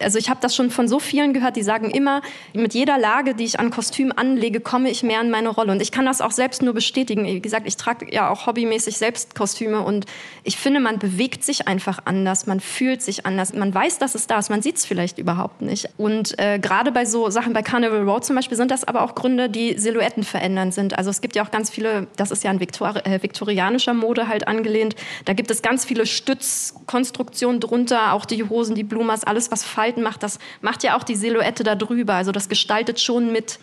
Also 0.00 0.18
ich 0.18 0.28
habe 0.28 0.40
das 0.40 0.54
schon 0.54 0.70
von 0.70 0.88
so 0.88 0.98
vielen 0.98 1.32
gehört, 1.32 1.56
die 1.56 1.62
sagen 1.62 1.90
immer, 1.90 2.22
mit 2.54 2.74
jeder 2.74 2.98
Lage, 2.98 3.34
die 3.34 3.44
ich 3.44 3.60
an 3.60 3.70
Kostüm 3.70 4.12
anlege, 4.14 4.60
komme 4.60 4.90
ich 4.90 5.01
mehr 5.02 5.20
in 5.20 5.30
meine 5.30 5.48
Rolle. 5.48 5.72
Und 5.72 5.82
ich 5.82 5.92
kann 5.92 6.06
das 6.06 6.20
auch 6.20 6.30
selbst 6.30 6.62
nur 6.62 6.74
bestätigen. 6.74 7.24
Wie 7.26 7.40
gesagt, 7.40 7.66
ich 7.66 7.76
trage 7.76 8.12
ja 8.12 8.30
auch 8.30 8.46
hobbymäßig 8.46 8.98
selbst 8.98 9.34
Kostüme 9.34 9.80
und 9.80 10.06
ich 10.44 10.56
finde, 10.56 10.80
man 10.80 10.98
bewegt 10.98 11.44
sich 11.44 11.68
einfach 11.68 12.00
anders, 12.04 12.46
man 12.46 12.60
fühlt 12.60 13.02
sich 13.02 13.26
anders, 13.26 13.52
man 13.52 13.74
weiß, 13.74 13.98
dass 13.98 14.14
es 14.14 14.26
da 14.26 14.38
ist, 14.38 14.50
man 14.50 14.62
sieht 14.62 14.76
es 14.76 14.86
vielleicht 14.86 15.18
überhaupt 15.18 15.62
nicht. 15.62 15.88
Und 15.96 16.38
äh, 16.38 16.58
gerade 16.58 16.92
bei 16.92 17.04
so 17.04 17.30
Sachen, 17.30 17.52
bei 17.52 17.62
Carnival 17.62 18.02
Road 18.02 18.24
zum 18.24 18.36
Beispiel, 18.36 18.56
sind 18.56 18.70
das 18.70 18.84
aber 18.84 19.02
auch 19.02 19.14
Gründe, 19.14 19.48
die 19.48 19.78
Silhouetten 19.78 20.24
verändern 20.24 20.72
sind. 20.72 20.96
Also 20.98 21.10
es 21.10 21.20
gibt 21.20 21.36
ja 21.36 21.44
auch 21.44 21.50
ganz 21.50 21.70
viele, 21.70 22.06
das 22.16 22.30
ist 22.30 22.44
ja 22.44 22.50
an 22.50 22.60
Viktor 22.60 23.04
äh, 23.06 23.22
viktorianischer 23.22 23.94
Mode 23.94 24.28
halt 24.28 24.48
angelehnt, 24.48 24.96
da 25.24 25.32
gibt 25.32 25.50
es 25.50 25.62
ganz 25.62 25.84
viele 25.84 26.06
Stützkonstruktionen 26.06 27.60
drunter, 27.60 28.12
auch 28.12 28.24
die 28.24 28.44
Hosen, 28.48 28.74
die 28.74 28.84
Blumas, 28.84 29.24
alles, 29.24 29.50
was 29.50 29.64
Falten 29.64 30.02
macht, 30.02 30.22
das 30.22 30.38
macht 30.60 30.82
ja 30.82 30.96
auch 30.96 31.04
die 31.04 31.16
Silhouette 31.16 31.64
da 31.64 31.74
drüber. 31.74 32.14
Also 32.14 32.32
das 32.32 32.48
gestaltet 32.48 33.00
schon 33.00 33.32
mit. 33.32 33.58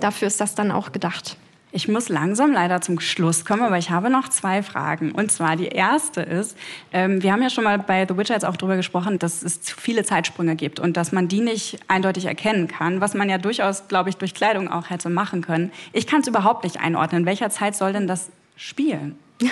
Dafür 0.00 0.28
ist 0.28 0.40
das 0.40 0.54
dann 0.54 0.70
auch 0.70 0.92
gedacht. 0.92 1.36
Ich 1.70 1.86
muss 1.86 2.08
langsam 2.08 2.52
leider 2.52 2.80
zum 2.80 2.98
Schluss 2.98 3.44
kommen, 3.44 3.62
aber 3.62 3.76
ich 3.76 3.90
habe 3.90 4.08
noch 4.08 4.28
zwei 4.28 4.62
Fragen. 4.62 5.12
Und 5.12 5.30
zwar 5.30 5.54
die 5.54 5.66
erste 5.66 6.22
ist, 6.22 6.56
ähm, 6.92 7.22
wir 7.22 7.30
haben 7.30 7.42
ja 7.42 7.50
schon 7.50 7.64
mal 7.64 7.78
bei 7.78 8.06
The 8.08 8.16
Witcher 8.16 8.32
jetzt 8.32 8.46
auch 8.46 8.56
darüber 8.56 8.76
gesprochen, 8.76 9.18
dass 9.18 9.42
es 9.42 9.60
zu 9.60 9.76
viele 9.76 10.02
Zeitsprünge 10.02 10.56
gibt 10.56 10.80
und 10.80 10.96
dass 10.96 11.12
man 11.12 11.28
die 11.28 11.40
nicht 11.40 11.78
eindeutig 11.86 12.24
erkennen 12.24 12.68
kann, 12.68 13.02
was 13.02 13.12
man 13.12 13.28
ja 13.28 13.36
durchaus, 13.36 13.86
glaube 13.86 14.08
ich, 14.08 14.16
durch 14.16 14.32
Kleidung 14.32 14.68
auch 14.68 14.88
hätte 14.88 15.10
machen 15.10 15.42
können. 15.42 15.70
Ich 15.92 16.06
kann 16.06 16.22
es 16.22 16.26
überhaupt 16.26 16.64
nicht 16.64 16.80
einordnen. 16.80 17.22
In 17.22 17.26
welcher 17.26 17.50
Zeit 17.50 17.76
soll 17.76 17.92
denn 17.92 18.06
das 18.06 18.30
spielen? 18.56 19.18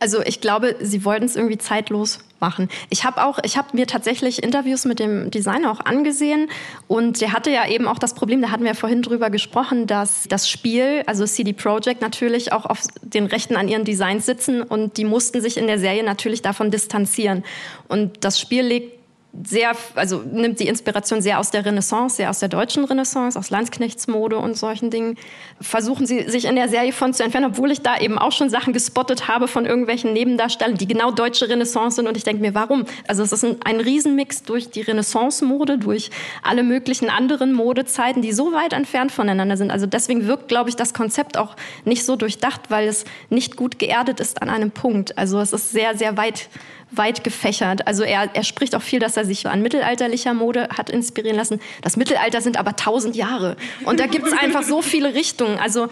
Also 0.00 0.20
ich 0.22 0.42
glaube, 0.42 0.76
sie 0.80 1.04
wollten 1.04 1.24
es 1.24 1.36
irgendwie 1.36 1.56
zeitlos 1.56 2.18
machen. 2.40 2.68
Ich 2.90 3.04
habe 3.04 3.24
auch, 3.24 3.38
ich 3.42 3.56
habe 3.56 3.68
mir 3.72 3.86
tatsächlich 3.86 4.42
Interviews 4.42 4.84
mit 4.84 4.98
dem 4.98 5.30
Designer 5.30 5.70
auch 5.70 5.80
angesehen 5.80 6.50
und 6.88 7.22
der 7.22 7.32
hatte 7.32 7.50
ja 7.50 7.66
eben 7.66 7.88
auch 7.88 7.98
das 7.98 8.14
Problem, 8.14 8.42
da 8.42 8.50
hatten 8.50 8.64
wir 8.64 8.72
ja 8.72 8.76
vorhin 8.76 9.00
drüber 9.00 9.30
gesprochen, 9.30 9.86
dass 9.86 10.24
das 10.28 10.50
Spiel, 10.50 11.04
also 11.06 11.24
CD 11.24 11.54
Projekt 11.54 12.02
natürlich 12.02 12.52
auch 12.52 12.66
auf 12.66 12.82
den 13.00 13.26
Rechten 13.26 13.56
an 13.56 13.68
ihren 13.68 13.84
Designs 13.84 14.26
sitzen 14.26 14.62
und 14.62 14.98
die 14.98 15.04
mussten 15.04 15.40
sich 15.40 15.56
in 15.56 15.66
der 15.66 15.78
Serie 15.78 16.04
natürlich 16.04 16.42
davon 16.42 16.70
distanzieren. 16.70 17.42
Und 17.88 18.24
das 18.24 18.38
Spiel 18.38 18.62
legt 18.62 18.93
sehr, 19.42 19.72
also 19.96 20.18
nimmt 20.18 20.60
die 20.60 20.68
Inspiration 20.68 21.20
sehr 21.20 21.40
aus 21.40 21.50
der 21.50 21.64
Renaissance, 21.64 22.16
sehr 22.16 22.30
aus 22.30 22.38
der 22.38 22.48
deutschen 22.48 22.84
Renaissance, 22.84 23.38
aus 23.38 23.50
Landsknechtsmode 23.50 24.36
und 24.36 24.56
solchen 24.56 24.90
Dingen. 24.90 25.16
Versuchen 25.60 26.06
sie 26.06 26.28
sich 26.28 26.44
in 26.44 26.54
der 26.54 26.68
Serie 26.68 26.92
von 26.92 27.12
zu 27.12 27.24
entfernen, 27.24 27.50
obwohl 27.50 27.70
ich 27.72 27.80
da 27.80 27.98
eben 27.98 28.18
auch 28.18 28.32
schon 28.32 28.48
Sachen 28.48 28.72
gespottet 28.72 29.26
habe 29.26 29.48
von 29.48 29.66
irgendwelchen 29.66 30.12
Nebendarstellern, 30.12 30.76
die 30.76 30.86
genau 30.86 31.10
deutsche 31.10 31.48
Renaissance 31.48 31.96
sind. 31.96 32.06
Und 32.06 32.16
ich 32.16 32.22
denke 32.22 32.42
mir, 32.42 32.54
warum? 32.54 32.84
Also 33.08 33.22
es 33.22 33.32
ist 33.32 33.44
ein, 33.44 33.56
ein 33.64 33.80
Riesenmix 33.80 34.44
durch 34.44 34.70
die 34.70 34.82
Renaissance-Mode, 34.82 35.78
durch 35.78 36.10
alle 36.42 36.62
möglichen 36.62 37.10
anderen 37.10 37.52
Modezeiten, 37.52 38.22
die 38.22 38.32
so 38.32 38.52
weit 38.52 38.72
entfernt 38.72 39.10
voneinander 39.10 39.56
sind. 39.56 39.70
Also 39.70 39.86
deswegen 39.86 40.26
wirkt, 40.26 40.48
glaube 40.48 40.70
ich, 40.70 40.76
das 40.76 40.94
Konzept 40.94 41.36
auch 41.36 41.56
nicht 41.84 42.04
so 42.04 42.14
durchdacht, 42.14 42.70
weil 42.70 42.86
es 42.86 43.04
nicht 43.30 43.56
gut 43.56 43.78
geerdet 43.78 44.20
ist 44.20 44.42
an 44.42 44.48
einem 44.48 44.70
Punkt. 44.70 45.18
Also 45.18 45.40
es 45.40 45.52
ist 45.52 45.72
sehr, 45.72 45.96
sehr 45.96 46.16
weit 46.16 46.48
weit 46.90 47.24
gefächert. 47.24 47.86
Also 47.86 48.02
er, 48.02 48.30
er 48.34 48.44
spricht 48.44 48.74
auch 48.74 48.82
viel, 48.82 48.98
dass 48.98 49.16
er 49.16 49.24
sich 49.24 49.46
an 49.46 49.62
mittelalterlicher 49.62 50.34
Mode 50.34 50.68
hat 50.76 50.90
inspirieren 50.90 51.36
lassen. 51.36 51.60
Das 51.82 51.96
Mittelalter 51.96 52.40
sind 52.40 52.58
aber 52.58 52.76
tausend 52.76 53.16
Jahre. 53.16 53.56
Und 53.84 54.00
da 54.00 54.06
gibt 54.06 54.26
es 54.26 54.32
einfach 54.32 54.62
so 54.62 54.82
viele 54.82 55.14
Richtungen. 55.14 55.58
Also 55.58 55.88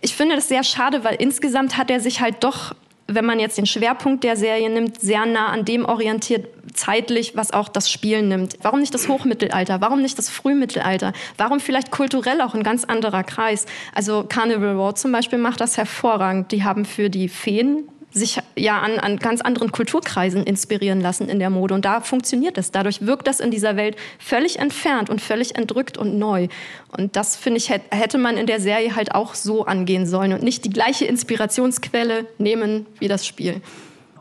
ich 0.00 0.14
finde 0.14 0.36
das 0.36 0.48
sehr 0.48 0.64
schade, 0.64 1.04
weil 1.04 1.16
insgesamt 1.16 1.76
hat 1.76 1.90
er 1.90 2.00
sich 2.00 2.20
halt 2.20 2.44
doch, 2.44 2.74
wenn 3.06 3.24
man 3.24 3.40
jetzt 3.40 3.58
den 3.58 3.66
Schwerpunkt 3.66 4.24
der 4.24 4.36
Serie 4.36 4.70
nimmt, 4.70 5.00
sehr 5.00 5.26
nah 5.26 5.48
an 5.48 5.64
dem 5.64 5.84
orientiert, 5.84 6.48
zeitlich, 6.74 7.36
was 7.36 7.52
auch 7.52 7.68
das 7.68 7.90
Spiel 7.90 8.22
nimmt. 8.22 8.56
Warum 8.62 8.80
nicht 8.80 8.94
das 8.94 9.08
Hochmittelalter? 9.08 9.80
Warum 9.80 10.00
nicht 10.00 10.18
das 10.18 10.30
Frühmittelalter? 10.30 11.12
Warum 11.36 11.60
vielleicht 11.60 11.90
kulturell 11.90 12.40
auch 12.40 12.54
ein 12.54 12.62
ganz 12.62 12.84
anderer 12.84 13.24
Kreis? 13.24 13.66
Also 13.94 14.24
Carnival 14.28 14.74
Road 14.76 14.98
zum 14.98 15.12
Beispiel 15.12 15.38
macht 15.38 15.60
das 15.60 15.76
hervorragend. 15.76 16.52
Die 16.52 16.64
haben 16.64 16.84
für 16.84 17.10
die 17.10 17.28
Feen 17.28 17.88
sich 18.12 18.38
ja 18.56 18.80
an, 18.80 18.98
an 18.98 19.16
ganz 19.16 19.40
anderen 19.40 19.72
Kulturkreisen 19.72 20.44
inspirieren 20.44 21.00
lassen 21.00 21.28
in 21.28 21.38
der 21.38 21.50
Mode. 21.50 21.74
Und 21.74 21.84
da 21.84 22.00
funktioniert 22.00 22.58
es. 22.58 22.70
Dadurch 22.70 23.06
wirkt 23.06 23.26
das 23.26 23.40
in 23.40 23.50
dieser 23.50 23.76
Welt 23.76 23.96
völlig 24.18 24.58
entfernt 24.58 25.10
und 25.10 25.20
völlig 25.20 25.56
entrückt 25.56 25.96
und 25.96 26.18
neu. 26.18 26.48
Und 26.96 27.16
das, 27.16 27.36
finde 27.36 27.58
ich, 27.58 27.70
hätte 27.70 28.18
man 28.18 28.36
in 28.36 28.46
der 28.46 28.60
Serie 28.60 28.94
halt 28.94 29.14
auch 29.14 29.34
so 29.34 29.64
angehen 29.64 30.06
sollen 30.06 30.32
und 30.32 30.42
nicht 30.42 30.64
die 30.64 30.70
gleiche 30.70 31.04
Inspirationsquelle 31.06 32.26
nehmen 32.38 32.86
wie 32.98 33.08
das 33.08 33.26
Spiel. 33.26 33.60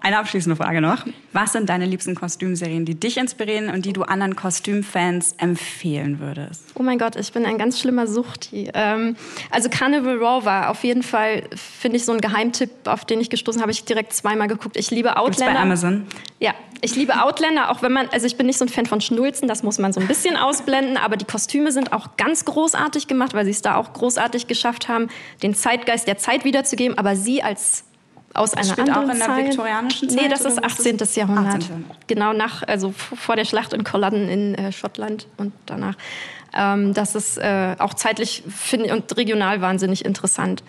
Eine 0.03 0.17
abschließende 0.17 0.55
Frage 0.55 0.81
noch. 0.81 1.05
Was 1.31 1.53
sind 1.53 1.69
deine 1.69 1.85
liebsten 1.85 2.15
Kostümserien, 2.15 2.85
die 2.85 2.99
dich 2.99 3.17
inspirieren 3.17 3.69
und 3.69 3.85
die 3.85 3.93
du 3.93 4.01
anderen 4.01 4.35
Kostümfans 4.35 5.35
empfehlen 5.37 6.19
würdest? 6.19 6.63
Oh 6.73 6.81
mein 6.81 6.97
Gott, 6.97 7.15
ich 7.15 7.31
bin 7.31 7.45
ein 7.45 7.59
ganz 7.59 7.79
schlimmer 7.79 8.07
Suchti. 8.07 8.71
Ähm, 8.73 9.15
also 9.51 9.69
Carnival 9.69 10.17
Raw 10.17 10.43
war 10.43 10.71
auf 10.71 10.83
jeden 10.83 11.03
Fall, 11.03 11.43
finde 11.55 11.97
ich, 11.97 12.05
so 12.05 12.13
ein 12.13 12.19
Geheimtipp, 12.19 12.71
auf 12.85 13.05
den 13.05 13.21
ich 13.21 13.29
gestoßen 13.29 13.61
habe. 13.61 13.71
Ich 13.71 13.85
direkt 13.85 14.11
zweimal 14.13 14.47
geguckt. 14.47 14.75
Ich 14.75 14.89
liebe 14.89 15.09
Gibt's 15.09 15.21
Outlander. 15.21 15.53
bei 15.53 15.59
Amazon? 15.59 16.07
Ja, 16.39 16.55
ich 16.81 16.95
liebe 16.95 17.21
Outlander, 17.21 17.69
auch 17.69 17.83
wenn 17.83 17.91
man, 17.91 18.09
also 18.09 18.25
ich 18.25 18.37
bin 18.37 18.47
nicht 18.47 18.57
so 18.57 18.65
ein 18.65 18.69
Fan 18.69 18.87
von 18.87 19.01
Schnulzen, 19.01 19.47
das 19.47 19.61
muss 19.61 19.77
man 19.77 19.93
so 19.93 19.99
ein 19.99 20.07
bisschen 20.07 20.35
ausblenden, 20.35 20.97
aber 20.97 21.15
die 21.15 21.25
Kostüme 21.25 21.71
sind 21.71 21.93
auch 21.93 22.17
ganz 22.17 22.43
großartig 22.45 23.05
gemacht, 23.05 23.35
weil 23.35 23.45
sie 23.45 23.51
es 23.51 23.61
da 23.61 23.75
auch 23.75 23.93
großartig 23.93 24.47
geschafft 24.47 24.87
haben, 24.87 25.09
den 25.43 25.53
Zeitgeist 25.53 26.07
der 26.07 26.17
Zeit 26.17 26.43
wiederzugeben, 26.43 26.97
aber 26.97 27.15
sie 27.15 27.43
als 27.43 27.83
aus 28.33 28.51
Das 28.51 28.65
einer 28.65 28.73
spielt 28.73 28.89
auch 28.91 29.01
anderen 29.01 29.11
in 29.13 29.19
der 29.19 29.27
Zeit. 29.27 29.45
viktorianischen 29.47 30.07
Nee, 30.09 30.15
Zeit, 30.15 30.31
das 30.31 30.41
oder 30.41 30.49
ist 30.49 30.57
was 30.63 30.71
ist 30.71 30.79
18. 30.79 30.97
das? 30.97 31.15
Jahrhundert. 31.15 31.55
18. 31.55 31.85
Genau 32.07 32.33
nach, 32.33 32.63
also 32.63 32.91
vor 32.91 33.35
der 33.35 33.45
Schlacht 33.45 33.73
in 33.73 33.83
Culloden 33.83 34.29
in 34.29 34.55
äh, 34.55 34.71
Schottland 34.71 35.27
und 35.37 35.53
danach. 35.65 35.95
Ähm, 36.53 36.93
das 36.93 37.15
ist 37.15 37.37
äh, 37.37 37.75
auch 37.79 37.93
zeitlich 37.93 38.43
find, 38.49 38.91
und 38.91 39.15
regional 39.17 39.61
wahnsinnig 39.61 40.05
interessant. 40.05 40.63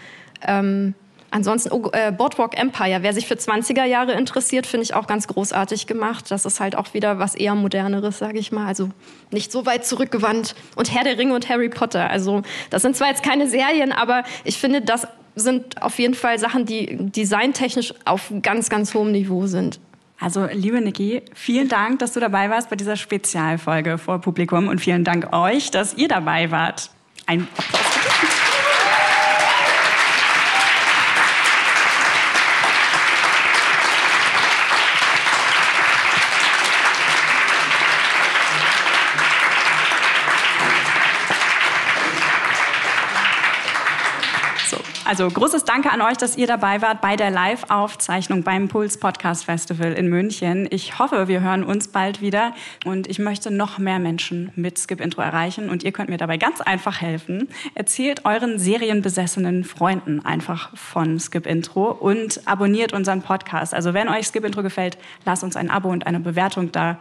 Ähm, 0.46 0.94
Ansonsten 1.32 1.72
oh, 1.72 1.88
äh, 1.92 2.12
Boardwalk 2.12 2.58
Empire, 2.58 2.98
wer 3.00 3.14
sich 3.14 3.26
für 3.26 3.34
20er 3.34 3.84
Jahre 3.84 4.12
interessiert, 4.12 4.66
finde 4.66 4.84
ich 4.84 4.92
auch 4.92 5.06
ganz 5.06 5.26
großartig 5.26 5.86
gemacht. 5.86 6.30
Das 6.30 6.44
ist 6.44 6.60
halt 6.60 6.76
auch 6.76 6.92
wieder 6.92 7.18
was 7.18 7.34
eher 7.34 7.54
moderneres, 7.54 8.18
sage 8.18 8.38
ich 8.38 8.52
mal. 8.52 8.66
Also 8.66 8.90
nicht 9.30 9.50
so 9.50 9.64
weit 9.64 9.86
zurückgewandt. 9.86 10.54
Und 10.76 10.94
Herr 10.94 11.04
der 11.04 11.16
Ringe 11.16 11.34
und 11.34 11.48
Harry 11.48 11.70
Potter. 11.70 12.10
Also 12.10 12.42
das 12.68 12.82
sind 12.82 12.96
zwar 12.96 13.08
jetzt 13.08 13.22
keine 13.22 13.48
Serien, 13.48 13.92
aber 13.92 14.24
ich 14.44 14.58
finde, 14.58 14.82
das 14.82 15.08
sind 15.34 15.80
auf 15.82 15.98
jeden 15.98 16.14
Fall 16.14 16.38
Sachen, 16.38 16.66
die 16.66 16.96
designtechnisch 16.96 17.94
auf 18.04 18.32
ganz, 18.42 18.68
ganz 18.68 18.94
hohem 18.94 19.12
Niveau 19.12 19.46
sind. 19.46 19.80
Also, 20.20 20.46
liebe 20.52 20.80
Niki, 20.80 21.22
vielen 21.34 21.68
Dank, 21.68 21.98
dass 21.98 22.12
du 22.12 22.20
dabei 22.20 22.48
warst 22.48 22.70
bei 22.70 22.76
dieser 22.76 22.96
Spezialfolge 22.96 23.98
vor 23.98 24.20
Publikum 24.20 24.68
und 24.68 24.80
vielen 24.80 25.02
Dank 25.02 25.32
euch, 25.32 25.70
dass 25.72 25.94
ihr 25.94 26.06
dabei 26.06 26.50
wart. 26.50 26.90
Ein 27.26 27.48
Applaus 27.56 28.41
Also 45.12 45.28
großes 45.28 45.64
Danke 45.64 45.92
an 45.92 46.00
euch, 46.00 46.16
dass 46.16 46.38
ihr 46.38 46.46
dabei 46.46 46.80
wart 46.80 47.02
bei 47.02 47.16
der 47.16 47.30
Live-Aufzeichnung 47.30 48.44
beim 48.44 48.68
Puls 48.68 48.98
Podcast 48.98 49.44
Festival 49.44 49.92
in 49.92 50.08
München. 50.08 50.66
Ich 50.70 50.98
hoffe, 50.98 51.28
wir 51.28 51.42
hören 51.42 51.64
uns 51.64 51.88
bald 51.88 52.22
wieder 52.22 52.54
und 52.86 53.06
ich 53.08 53.18
möchte 53.18 53.50
noch 53.50 53.76
mehr 53.76 53.98
Menschen 53.98 54.50
mit 54.56 54.78
Skip 54.78 55.02
Intro 55.02 55.20
erreichen 55.20 55.68
und 55.68 55.82
ihr 55.82 55.92
könnt 55.92 56.08
mir 56.08 56.16
dabei 56.16 56.38
ganz 56.38 56.62
einfach 56.62 57.02
helfen. 57.02 57.50
Erzählt 57.74 58.24
euren 58.24 58.58
serienbesessenen 58.58 59.64
Freunden 59.64 60.24
einfach 60.24 60.74
von 60.78 61.20
Skip 61.20 61.44
Intro 61.44 61.90
und 61.90 62.40
abonniert 62.48 62.94
unseren 62.94 63.20
Podcast. 63.20 63.74
Also 63.74 63.92
wenn 63.92 64.08
euch 64.08 64.28
Skip 64.28 64.46
Intro 64.46 64.62
gefällt, 64.62 64.96
lasst 65.26 65.44
uns 65.44 65.56
ein 65.56 65.68
Abo 65.68 65.90
und 65.90 66.06
eine 66.06 66.20
Bewertung 66.20 66.72
da. 66.72 66.98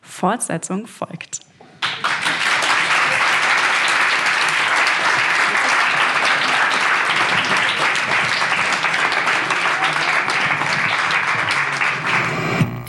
Fortsetzung 0.00 0.86
folgt. 0.86 1.40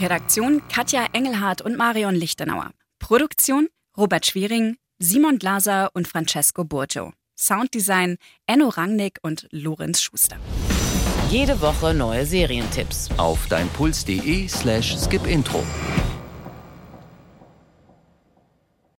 Redaktion 0.02 0.64
Katja 0.68 1.06
Engelhardt 1.14 1.62
und 1.62 1.78
Marion 1.78 2.16
Lichtenauer. 2.16 2.72
Produktion 2.98 3.68
Robert 3.96 4.26
Schwiering, 4.26 4.78
Simon 4.98 5.38
Glaser 5.38 5.92
und 5.94 6.08
Francesco 6.08 6.64
Burgio. 6.64 7.14
Sounddesign 7.38 8.18
Enno 8.48 8.70
Rangnick 8.70 9.20
und 9.22 9.48
Lorenz 9.52 10.02
Schuster. 10.02 10.38
Jede 11.30 11.62
Woche 11.62 11.94
neue 11.94 12.26
Serientipps 12.26 13.10
auf 13.18 13.48
deinpuls.de 13.48 14.48
slash 14.48 14.98
skipintro. 14.98 15.64